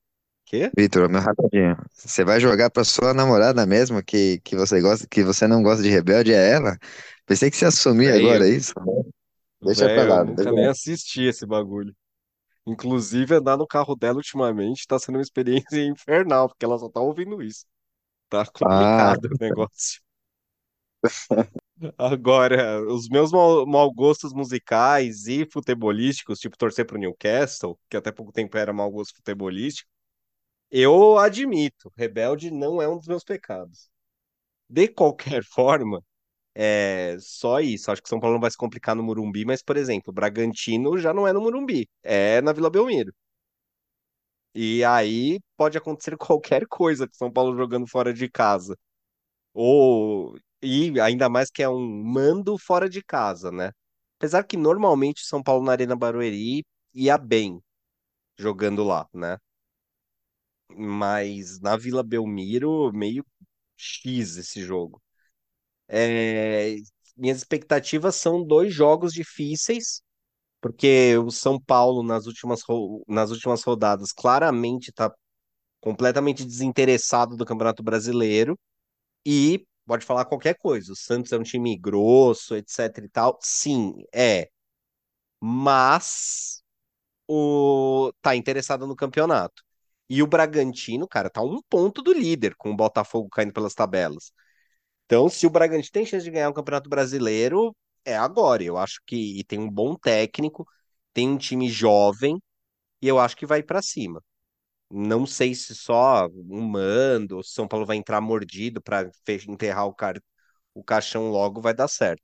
[0.46, 0.72] Quê?
[0.76, 1.78] Vitor, meu rapidinho.
[1.94, 5.84] Você vai jogar pra sua namorada mesmo que, que você gosta, que você não gosta
[5.84, 6.78] de Rebelde, é ela?
[7.26, 8.74] Pensei que você ia assumir agora, é isso?
[9.64, 10.72] Deixa pra velho, eu lá, nunca nem lá.
[10.72, 11.96] assisti esse bagulho.
[12.66, 17.02] Inclusive, andar no carro dela ultimamente tá sendo uma experiência infernal, porque ela só tá
[17.02, 17.66] ouvindo isso.
[18.30, 20.02] Tá Ah, complicado o negócio.
[21.98, 28.12] Agora, os meus mau, mau gostos musicais e futebolísticos, tipo torcer pro Newcastle, que até
[28.12, 29.90] pouco tempo era mau gosto futebolístico,
[30.72, 33.90] eu admito, Rebelde não é um dos meus pecados.
[34.70, 36.04] De qualquer forma,
[36.56, 37.92] é só isso.
[37.92, 40.98] Acho que São Paulo não vai se complicar no Morumbi, mas, por exemplo, o Bragantino
[40.98, 43.14] já não é no Morumbi, é na Vila Belmiro.
[44.56, 48.78] E aí pode acontecer qualquer coisa com São Paulo jogando fora de casa.
[49.54, 53.72] Ou e ainda mais que é um mando fora de casa, né?
[54.20, 57.62] Apesar que normalmente São Paulo na Arena Barueri ia bem
[58.38, 59.38] jogando lá, né?
[60.76, 63.26] Mas na Vila Belmiro, meio
[63.78, 65.02] X esse jogo.
[65.94, 66.76] É,
[67.18, 70.02] minhas expectativas são dois jogos difíceis,
[70.62, 72.62] porque o São Paulo nas últimas,
[73.08, 75.14] nas últimas rodadas claramente está
[75.82, 78.60] completamente desinteressado do Campeonato Brasileiro
[79.26, 80.94] e pode falar qualquer coisa.
[80.94, 83.38] O Santos é um time grosso, etc e tal.
[83.42, 84.50] Sim, é.
[85.40, 86.64] Mas
[87.28, 89.64] o tá interessado no campeonato.
[90.10, 94.34] E o Bragantino, cara, tá um ponto do líder, com o Botafogo caindo pelas tabelas.
[95.06, 97.76] Então, se o Bragantino tem chance de ganhar o Campeonato Brasileiro,
[98.06, 98.64] é agora.
[98.64, 100.66] Eu acho que e tem um bom técnico,
[101.14, 102.42] tem um time jovem,
[103.02, 104.22] e eu acho que vai pra cima.
[104.92, 109.10] Não sei se só um mando, se São Paulo vai entrar mordido para
[109.50, 110.16] enterrar o, car...
[110.74, 112.24] o caixão logo, vai dar certo.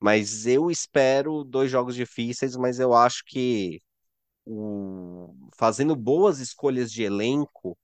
[0.00, 3.82] Mas eu espero dois jogos difíceis, mas eu acho que
[4.46, 5.34] o...
[5.58, 7.76] fazendo boas escolhas de elenco,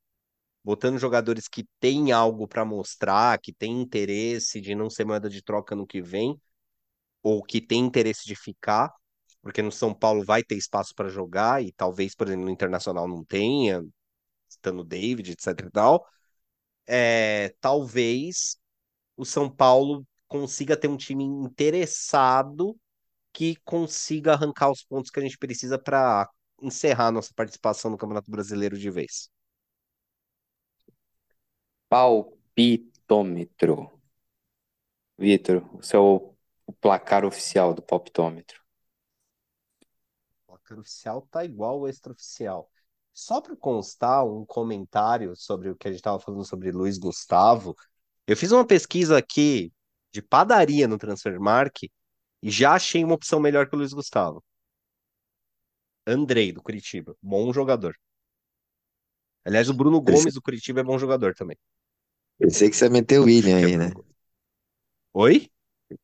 [0.65, 5.43] botando jogadores que têm algo para mostrar, que têm interesse de não ser moeda de
[5.43, 6.41] troca no que vem,
[7.23, 8.93] ou que têm interesse de ficar,
[9.43, 13.09] porque no São Paulo vai ter espaço para jogar e talvez, por exemplo, no Internacional
[13.09, 13.83] não tenha,
[14.49, 16.07] estando o David, etc e tal,
[16.87, 18.59] é, talvez
[19.17, 22.77] o São Paulo consiga ter um time interessado
[23.33, 26.29] que consiga arrancar os pontos que a gente precisa para
[26.63, 29.31] encerrar nossa participação no Campeonato Brasileiro de vez.
[31.93, 33.93] Palpitômetro.
[35.19, 36.35] Vitor, o seu
[36.67, 38.63] o placar oficial do palpitômetro.
[40.47, 42.71] O placar oficial tá igual ao extraoficial.
[43.13, 47.77] Só para constar um comentário sobre o que a gente estava falando sobre Luiz Gustavo,
[48.27, 49.71] eu fiz uma pesquisa aqui
[50.11, 51.93] de padaria no Transfermarkt
[52.43, 54.43] e já achei uma opção melhor que o Luiz Gustavo.
[56.07, 57.15] Andrei, do Curitiba.
[57.21, 57.95] Bom jogador.
[59.45, 61.59] Aliás, o Bruno Gomes, do Curitiba, é bom jogador também.
[62.39, 63.91] Pensei que você ia meter o William aí, né?
[65.15, 65.51] Oi?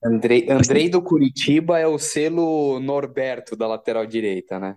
[0.05, 4.77] Andrei, Andrei do Curitiba é o selo Norberto da lateral direita, né?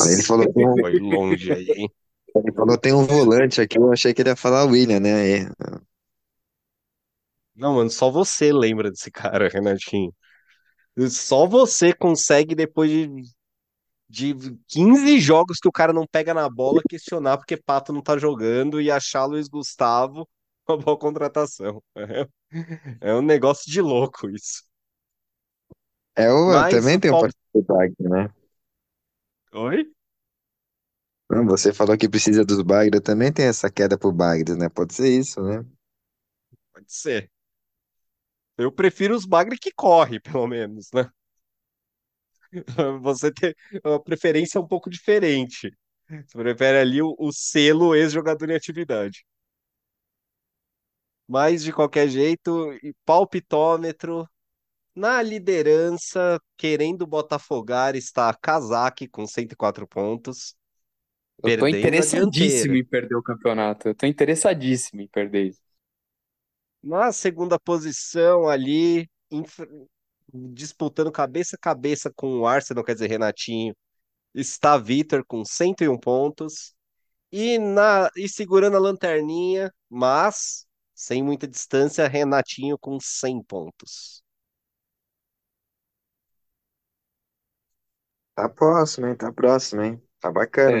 [0.00, 1.88] Ah, Ele falou que tem um, Foi longe aí, hein?
[2.36, 5.14] ele falou que tem um volante aqui, eu achei que ele ia falar William, né?
[5.14, 5.46] Aí,
[7.54, 10.14] Não, mano, só você lembra desse cara, Renatinho.
[11.10, 13.08] Só você consegue, depois de,
[14.12, 14.34] de
[14.68, 18.78] 15 jogos que o cara não pega na bola, questionar porque Pato não tá jogando
[18.78, 20.28] e achar Luiz Gustavo
[20.68, 21.82] uma boa contratação.
[21.96, 22.28] É,
[23.00, 24.64] é um negócio de louco isso.
[26.14, 27.30] É, Mas também o tem um Paulo.
[27.54, 28.28] do Bagre, né?
[29.54, 29.90] Oi?
[31.46, 34.68] Você falou que precisa dos Bagre, também tem essa queda por Bagre, né?
[34.68, 35.64] Pode ser isso, né?
[36.74, 37.30] Pode ser.
[38.58, 41.10] Eu prefiro os bagre que corre, pelo menos, né?
[43.02, 45.70] Você tem uma preferência um pouco diferente.
[46.26, 49.24] Você prefere ali o, o selo ex-jogador em atividade.
[51.28, 54.28] Mas, de qualquer jeito, e palpitômetro,
[54.96, 60.56] na liderança, querendo botafogar, está Casaque com 104 pontos,
[61.44, 63.88] Eu tô interessadíssimo em perder o campeonato.
[63.88, 65.60] Eu tô interessadíssimo em perder isso.
[66.82, 69.08] Na segunda posição ali,
[70.32, 73.74] disputando cabeça a cabeça com o Arsenal, quer dizer, Renatinho,
[74.34, 76.74] está Vitor com 101 pontos.
[77.32, 84.22] E, na, e segurando a lanterninha, mas sem muita distância, Renatinho com 100 pontos.
[88.34, 89.16] Tá próximo, hein?
[89.16, 90.02] Tá próximo, hein?
[90.20, 90.78] Tá bacana?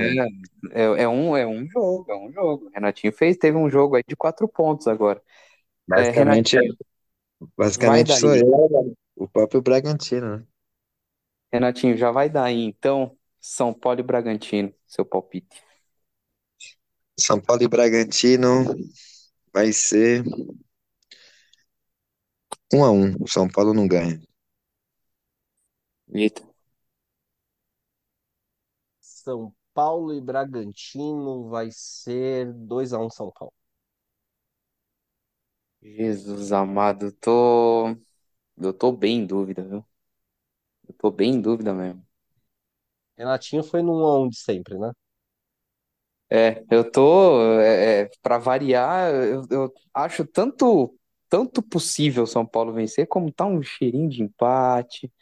[0.72, 2.70] É, é, é um, é um jogo, é um jogo.
[2.72, 5.20] Renatinho fez, teve um jogo aí de quatro pontos agora.
[5.90, 6.76] É, Basicamente, Renatinho,
[7.56, 8.40] vai basicamente sou daí.
[8.40, 10.46] eu, o próprio Bragantino, né?
[11.52, 12.62] Renatinho, já vai daí.
[12.62, 15.62] Então, São Paulo e Bragantino, seu palpite.
[17.18, 18.64] São Paulo e Bragantino
[19.52, 20.24] vai ser
[22.72, 23.26] um a um.
[23.26, 24.20] São Paulo não ganha.
[26.08, 26.52] Vitor.
[29.00, 33.52] São Paulo e Bragantino vai ser 2 a 1 São Paulo.
[35.82, 37.88] Jesus amado, eu tô,
[38.58, 39.84] eu tô bem em dúvida, viu?
[40.88, 42.06] Eu tô bem em dúvida mesmo.
[43.16, 44.92] Renatinho foi 1 a 1 de sempre, né?
[46.30, 52.72] É, eu tô, é, é, para variar, eu, eu acho tanto, tanto possível São Paulo
[52.72, 55.12] vencer, como tá um cheirinho de empate.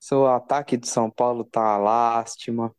[0.00, 2.74] Seu ataque de São Paulo tá lástima.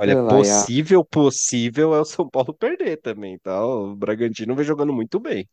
[0.00, 0.68] Olha, Sei lá, ia.
[0.68, 3.64] possível, possível é o São Paulo perder também, tá?
[3.64, 5.48] O Bragantino vem jogando muito bem.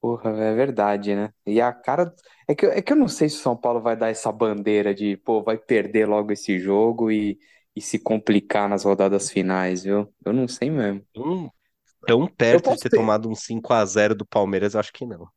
[0.00, 1.32] Porra, é verdade, né?
[1.44, 2.14] E a cara.
[2.48, 4.94] É que, é que eu não sei se o São Paulo vai dar essa bandeira
[4.94, 7.38] de, pô, vai perder logo esse jogo e,
[7.74, 10.12] e se complicar nas rodadas finais, viu?
[10.24, 11.04] Eu não sei mesmo.
[11.16, 11.50] Hum,
[12.06, 14.80] tão Eu perto de posso, ter pe- tomado um 5 a 0 do Palmeiras, eu
[14.80, 15.28] acho que não.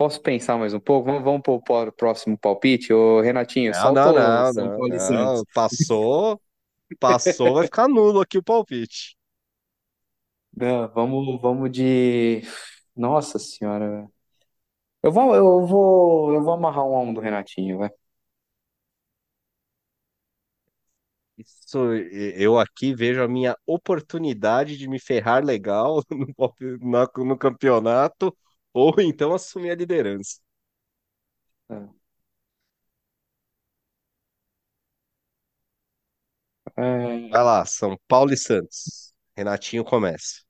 [0.00, 1.06] Posso pensar mais um pouco?
[1.06, 2.90] Vamos, vamos pro pro próximo palpite?
[2.92, 5.44] Ô, Renatinho, Não, solta não, o não, não, não.
[5.52, 6.40] Passou,
[7.00, 9.16] passou, vai ficar nulo aqui o palpite.
[10.56, 12.42] Não, vamos, vamos de.
[12.96, 14.08] Nossa Senhora.
[15.02, 17.90] Eu vou, eu vou, eu vou amarrar um a um do Renatinho, vai.
[21.38, 21.94] Isso,
[22.36, 28.36] eu aqui vejo a minha oportunidade de me ferrar legal no, na- no campeonato,
[28.72, 30.38] ou então assumir a liderança.
[36.76, 39.12] É, Vai lá, São Paulo e Santos.
[39.36, 40.42] Renatinho começa.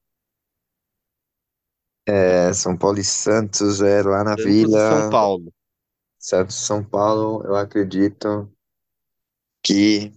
[2.07, 5.09] É, São Paulo e Santos é lá na Santos e São Vila.
[5.09, 5.53] Paulo.
[6.21, 8.49] Santos e São Paulo, eu acredito
[9.63, 10.13] que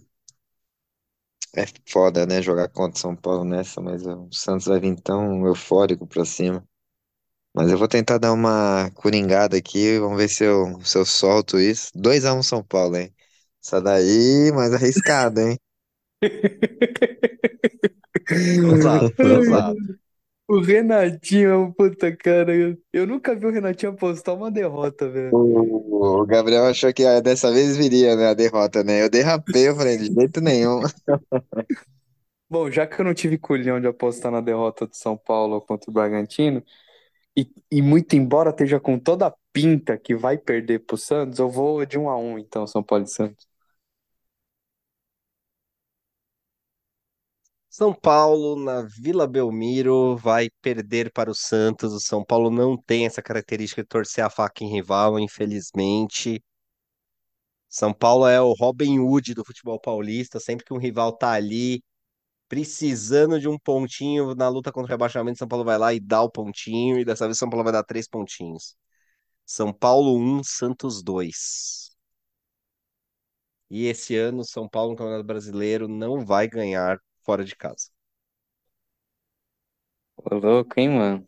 [1.56, 6.06] é foda, né, jogar contra São Paulo nessa, mas o Santos vai vir tão eufórico
[6.06, 6.64] pra cima.
[7.54, 11.58] Mas eu vou tentar dar uma coringada aqui, vamos ver se eu, se eu solto
[11.58, 11.90] isso.
[11.94, 13.14] 2 a 1 São Paulo, hein?
[13.62, 15.58] Essa daí, mais arriscada, hein?
[18.68, 19.76] Ousado, ousado.
[20.46, 22.52] O Renatinho é um puta cara.
[22.92, 25.34] Eu nunca vi o Renatinho apostar uma derrota, velho.
[25.34, 29.02] O, o Gabriel achou que ah, dessa vez viria, né, a derrota, né?
[29.02, 30.80] Eu derrapei, eu falei, de jeito nenhum.
[32.50, 35.90] Bom, já que eu não tive culhão de apostar na derrota do São Paulo contra
[35.90, 36.62] o Bragantino,
[37.36, 41.50] e, e muito embora esteja com toda a pinta que vai perder pro Santos, eu
[41.50, 43.46] vou de um a um, então, São Paulo e Santos.
[47.68, 51.92] São Paulo, na Vila Belmiro, vai perder para o Santos.
[51.92, 56.40] O São Paulo não tem essa característica de torcer a faca em rival, infelizmente.
[57.68, 60.38] São Paulo é o Robin Hood do futebol paulista.
[60.40, 61.82] Sempre que um rival tá ali
[62.54, 66.22] precisando de um pontinho na luta contra o rebaixamento, São Paulo vai lá e dá
[66.22, 66.98] o pontinho.
[67.00, 68.76] E dessa vez São Paulo vai dar três pontinhos.
[69.46, 71.90] São Paulo 1, Santos 2.
[73.70, 77.90] E esse ano, São Paulo no Campeonato Brasileiro não vai ganhar fora de casa.
[80.16, 81.26] Ô, louco, hein, mano?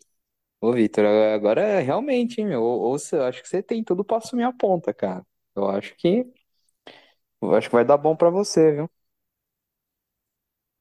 [0.61, 2.63] Ô, Vitor, agora é realmente, hein, meu?
[2.63, 5.27] Ou, ou acho que você tem tudo pra assumir a ponta, cara.
[5.57, 6.27] Eu acho que,
[7.43, 8.91] eu acho que vai dar bom pra você, viu?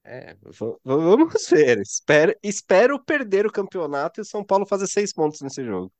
[0.06, 0.36] É,
[0.84, 1.80] vamos ver.
[1.82, 5.91] Espero, espero perder o campeonato e o São Paulo fazer seis pontos nesse jogo.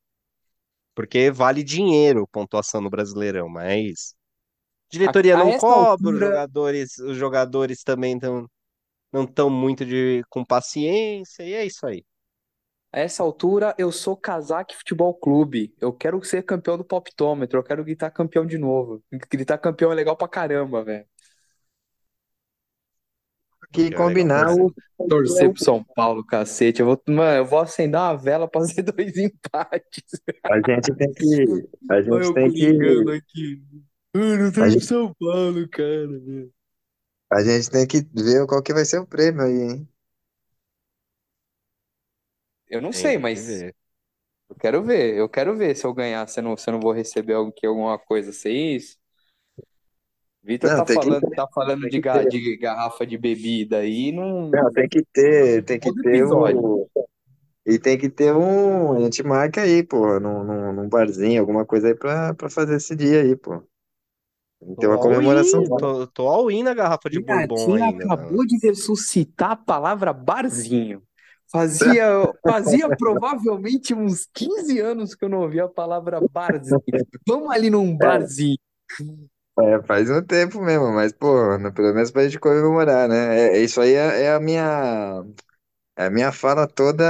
[0.94, 4.16] Porque vale dinheiro pontuação no Brasileirão, mas
[5.04, 8.50] A, diretoria a não essa cobra, os altura, jogadores, os jogadores também tão,
[9.14, 12.06] não estão muito de, com paciência, e é isso aí.
[12.92, 15.76] a essa altura, eu sou Casaque Futebol Clube.
[15.82, 17.60] Eu quero ser campeão do Poptômetro.
[17.60, 19.04] Eu quero gritar campeão de novo.
[19.32, 21.06] Gritar campeão é legal pra caramba, velho.
[23.76, 24.74] Que é combinar o,
[25.08, 26.80] Torcer pro São Paulo, cacete.
[26.82, 30.04] Eu vou, mano, eu vou acender uma vela pra fazer dois empates.
[30.44, 32.68] a gente tem que, a gente eu tem que,
[33.12, 33.62] aqui.
[34.16, 36.08] Mano, eu a pro gente, São Paulo, cara.
[37.32, 39.90] a gente tem que ver qual que vai ser o prêmio aí, hein?
[42.68, 43.76] Eu não Tem, sei, mas ver.
[44.50, 45.16] eu quero ver.
[45.18, 47.52] Eu quero ver se eu ganhar, se eu não, se eu não vou receber algo
[47.52, 48.76] que alguma coisa assim.
[48.76, 48.98] Isso.
[50.46, 54.50] Vitor tá que, falando, tá falando de, ga- de garrafa de bebida aí, não.
[54.52, 56.62] não, tem que ter, tem que Todo ter episódio.
[56.62, 56.90] o,
[57.66, 61.66] e tem que ter um, a gente marca aí, pô, num, num, num barzinho, alguma
[61.66, 63.62] coisa aí pra, pra fazer esse dia aí, pô.
[64.60, 65.64] Tem que ter Tô uma comemoração.
[65.64, 68.18] in, tô, tô all in na garrafa de Tina, bourbon ainda, mano.
[68.18, 71.02] acabou de ressuscitar a palavra barzinho.
[71.52, 72.06] Fazia,
[72.44, 76.82] fazia provavelmente uns 15 anos que eu não ouvia a palavra barzinho.
[77.28, 78.58] Vamos ali num barzinho.
[79.58, 81.28] É, faz um tempo mesmo, mas, pô,
[81.74, 83.40] pelo menos pra gente comemorar, né?
[83.54, 85.24] É, é- isso aí é, é a minha,
[85.98, 87.04] é a minha fala toda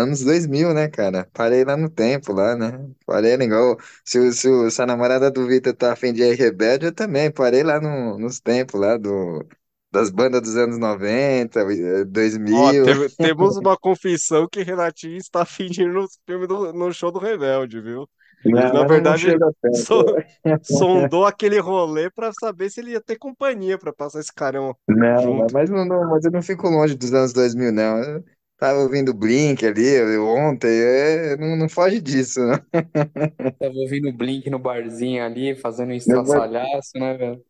[0.00, 1.28] anos 2000, né, cara?
[1.32, 2.90] Parei lá no tempo, lá, né?
[3.06, 6.22] Parei igual, se, o- se, o- se a namorada do Vitor tá a fim de
[6.22, 9.46] ir rebelde, eu também, parei lá no, nos tempos lá do,
[9.92, 12.04] das bandas dos anos 90, eh,
[12.50, 17.10] Ó, mil teve- temos uma confissão que Renatinho está fingindo no filme do, no show
[17.10, 18.08] do Rebelde, viu?
[18.44, 19.26] Não, na verdade,
[19.74, 20.04] so-
[20.62, 25.22] sondou aquele rolê pra saber se ele ia ter companhia pra passar esse carão Não,
[25.22, 25.54] junto.
[25.54, 27.98] mas, não, não, mas eu não fico longe dos anos 2000, não.
[27.98, 28.24] Eu
[28.58, 32.58] tava ouvindo Blink ali ontem, é, não, não foge disso, não.
[33.58, 37.44] Tava ouvindo o Blink no barzinho ali, fazendo um estraçalhaço, né, velho?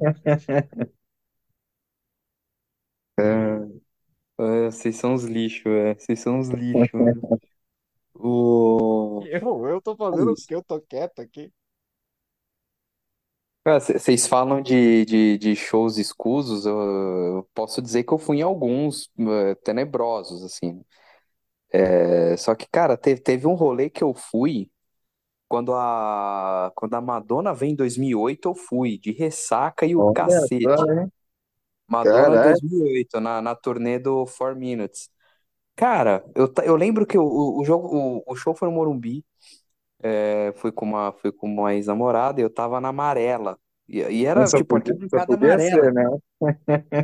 [4.36, 5.96] É, vocês são os lixos, velho.
[5.98, 7.22] Vocês são os lixos, velho.
[8.14, 9.28] O...
[9.42, 10.54] Eu, eu tô fazendo o quê?
[10.54, 11.52] Eu tô quieto aqui.
[13.64, 16.76] Cara, Vocês falam de, de, de shows escusos, eu,
[17.38, 20.84] eu posso dizer que eu fui em alguns eh, tenebrosos, assim.
[21.72, 24.70] É, só que, cara, teve, teve um rolê que eu fui
[25.48, 30.06] quando a, quando a Madonna veio em 2008, eu fui, de ressaca e o Olha
[30.06, 30.62] cacete.
[30.62, 31.10] só, hein?
[31.88, 32.60] Madonna Caralho.
[32.68, 35.10] 2008, na, na turnê do Four Minutes.
[35.76, 37.88] Cara, eu, ta- eu lembro que o, o, o jogo,
[38.26, 39.24] o, o show foi no Morumbi,
[40.02, 43.58] é, fui com uma, fui com uma ex-namorada e eu tava na amarela.
[43.88, 45.58] E, e era, Só tipo, podia, só arquibancada podia amarela.
[45.58, 46.04] ser, né?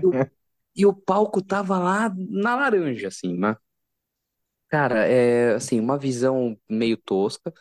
[0.03, 0.13] E o,
[0.77, 3.57] e o palco tava lá na laranja, assim, né?
[4.69, 7.53] Cara, é, assim, uma visão meio tosca.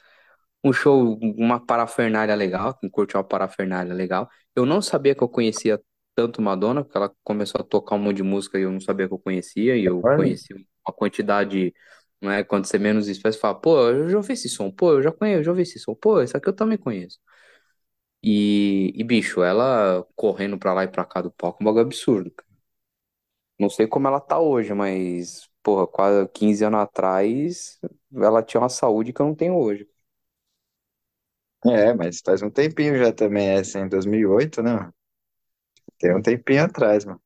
[0.63, 4.29] Um show, uma parafernália legal, quem curte uma parafernália legal.
[4.55, 5.81] Eu não sabia que eu conhecia
[6.15, 9.07] tanto Madonna, porque ela começou a tocar um monte de música e eu não sabia
[9.07, 10.15] que eu conhecia, e eu Olha.
[10.15, 10.53] conheci
[10.89, 11.73] uma quantidade,
[12.21, 12.43] não é?
[12.43, 15.11] Quando você menos espera, você fala, pô, eu já ouvi esse som, pô, eu já
[15.11, 17.19] conheço, eu já ouvi esse som, pô, esse aqui eu também conheço.
[18.23, 22.33] E, e bicho, ela correndo pra lá e pra cá do palco, um bagulho absurdo.
[23.59, 27.77] Não sei como ela tá hoje, mas, porra, quase 15 anos atrás,
[28.13, 29.87] ela tinha uma saúde que eu não tenho hoje.
[31.65, 34.91] É, mas faz um tempinho já também, essa em 2008, né?
[35.97, 37.21] Tem um tempinho atrás, mano.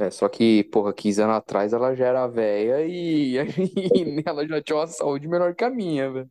[0.00, 3.36] É, só que, porra, 15 anos atrás ela já era velha e,
[4.18, 6.30] e ela já tinha uma saúde melhor que a minha, velho.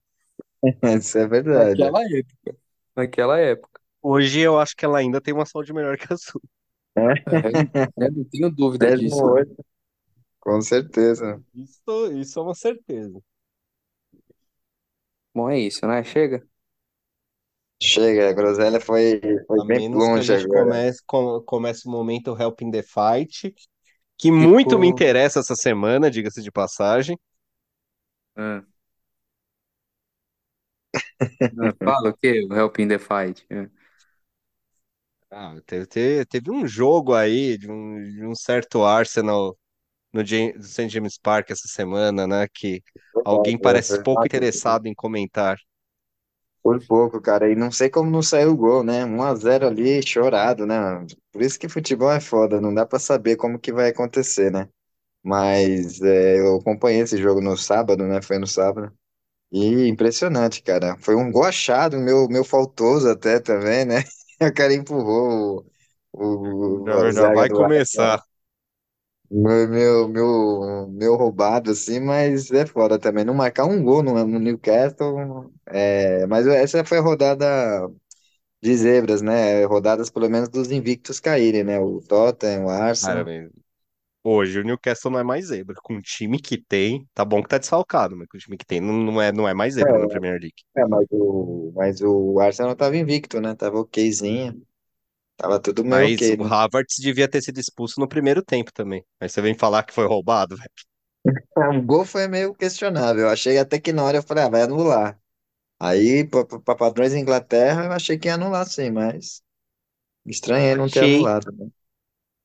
[1.00, 1.82] Isso é verdade.
[1.82, 2.58] Naquela época.
[2.96, 3.82] Naquela época.
[4.02, 6.42] Hoje eu acho que ela ainda tem uma saúde melhor que a sua.
[6.98, 7.14] É,
[8.00, 9.26] eu não tenho dúvida Mesmo disso.
[9.26, 9.56] hoje,
[10.40, 11.42] com certeza.
[11.54, 13.22] Isso, isso é uma certeza.
[15.34, 16.04] Bom, é isso, né?
[16.04, 16.48] Chega.
[17.82, 20.82] Chega, a groselha foi, foi A bem menos que a longe gente agora.
[20.88, 23.54] comece, com- comece o momento Helping the Fight,
[24.18, 27.18] que muito me interessa essa semana, diga-se de passagem.
[28.36, 28.64] Ah.
[31.60, 32.46] Ah, Fala o quê?
[32.50, 33.46] O Helping the Fight.
[33.50, 33.70] É.
[35.32, 39.56] Ah, teve, teve, teve um jogo aí de um, de um certo Arsenal
[40.14, 40.90] no Ja- St.
[40.90, 42.48] James Park essa semana, né?
[42.54, 42.84] Que
[43.24, 45.58] alguém Verdade, parece pouco interessado em comentar.
[46.62, 47.50] Por pouco, cara.
[47.52, 49.06] E não sei como não saiu o gol, né?
[49.06, 50.76] 1 a 0 ali, chorado, né?
[51.32, 54.68] Por isso que futebol é foda, não dá pra saber como que vai acontecer, né?
[55.24, 58.22] Mas é, eu acompanhei esse jogo no sábado, né?
[58.22, 58.94] Foi no sábado.
[59.52, 60.98] E impressionante, cara.
[61.00, 64.04] Foi um gol achado, meu, meu faltoso até também, né?
[64.42, 65.66] O cara empurrou
[66.14, 68.22] o, o, Já, a já zaga vai do começar.
[69.32, 73.24] Meu, meu, meu, meu roubado, assim, mas é foda também.
[73.24, 75.54] Não marcar um gol no, no Newcastle.
[75.70, 77.90] É, mas essa foi a rodada
[78.62, 79.66] de zebras, né?
[79.66, 81.80] Rodadas pelo menos dos invictos caírem, né?
[81.80, 83.32] O Tottenham, o Arsenal.
[84.24, 85.76] hoje o Newcastle não é mais zebra.
[85.84, 88.66] Com o time que tem, tá bom que tá desfalcado, mas com o time que
[88.66, 90.64] tem, não, é, não é mais zebra na Premier League.
[90.76, 93.56] É, mas o, mas o Arsenal tava invicto, né?
[93.56, 94.66] Tava okzinho.
[95.38, 96.52] Tava tudo meio Mas ok, o né?
[96.54, 99.04] Havertz devia ter sido expulso no primeiro tempo também.
[99.20, 100.70] Aí você vem falar que foi roubado, velho.
[101.58, 103.24] É, O gol foi meio questionável.
[103.24, 105.20] Eu achei até que na hora eu falei, ah, vai anular.
[105.80, 109.42] Aí, para padrões da Inglaterra, eu achei que ia anular sim, mas
[110.26, 111.70] estranhei não ter Achei, anulado, né?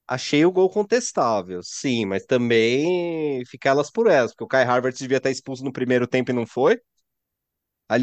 [0.06, 4.98] achei o gol contestável, sim, mas também fica elas por elas, porque o Kai Havertz
[5.00, 6.80] devia estar expulso no primeiro tempo e não foi.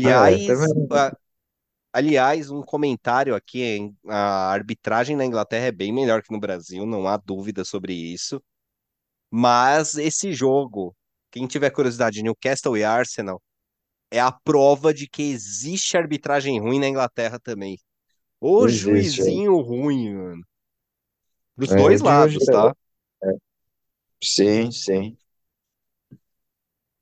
[0.04, 0.90] É, Aliás, também.
[0.92, 1.16] a-
[1.94, 3.98] aliás, um comentário aqui, hein?
[4.08, 8.44] A arbitragem na Inglaterra é bem melhor que no Brasil, não há dúvida sobre isso.
[9.32, 10.96] Mas esse jogo,
[11.32, 13.42] quem tiver curiosidade, Newcastle e Arsenal,
[14.12, 17.78] é a prova de que existe arbitragem ruim na Inglaterra também.
[18.42, 19.22] Ô Existe.
[19.28, 20.44] juizinho ruim, mano.
[21.56, 22.74] Dos É, o dois lados, tá?
[23.24, 23.32] é.
[24.24, 25.18] Sim, sim.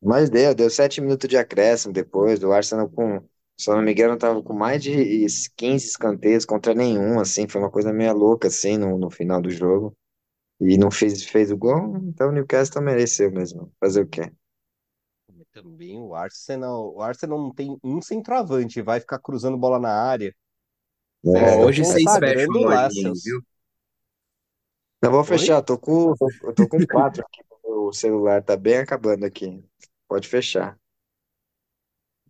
[0.02, 2.40] Mas deu, deu sete minutos de acréscimo depois.
[2.40, 3.22] Do Arsenal com,
[3.58, 7.48] se eu não me engano, tava com mais de 15 escanteios contra nenhum, assim.
[7.48, 9.96] Foi uma coisa meio louca, assim, no, no final do jogo.
[10.62, 13.72] E não fez, fez o gol, então o Newcastle mereceu mesmo.
[13.80, 14.32] Fazer o quê?
[15.52, 20.36] Também o Arsenal, o Arsenal não tem um centroavante, vai ficar cruzando bola na área.
[21.26, 23.24] Estão É, hoje vocês fecham laços.
[23.24, 23.42] viu?
[25.02, 25.48] Não vou Oi?
[25.48, 27.40] fechar, tô com, eu tô com quatro aqui.
[27.64, 29.64] O celular tá bem acabando aqui.
[30.08, 30.78] Pode fechar.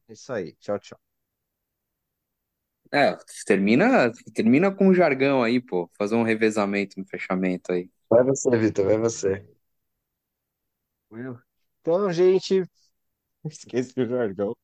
[0.10, 0.54] Isso aí.
[0.60, 1.00] Tchau, tchau.
[2.92, 3.16] É,
[3.46, 5.90] termina, termina com um jargão aí, pô.
[5.98, 7.90] Fazer um revezamento no fechamento aí.
[8.10, 9.44] Vai você, Vitor, vai você.
[11.82, 12.64] Então, gente,
[13.50, 14.56] esqueci o jargão.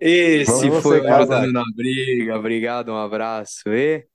[0.00, 1.52] Esse Vamos foi você, o Kazak.
[1.52, 2.36] na Briga.
[2.38, 4.06] Obrigado, um abraço e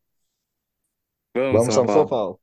[1.34, 2.06] vamos, Vamos, São São.
[2.08, 2.08] Paulo.
[2.08, 2.40] Paulo.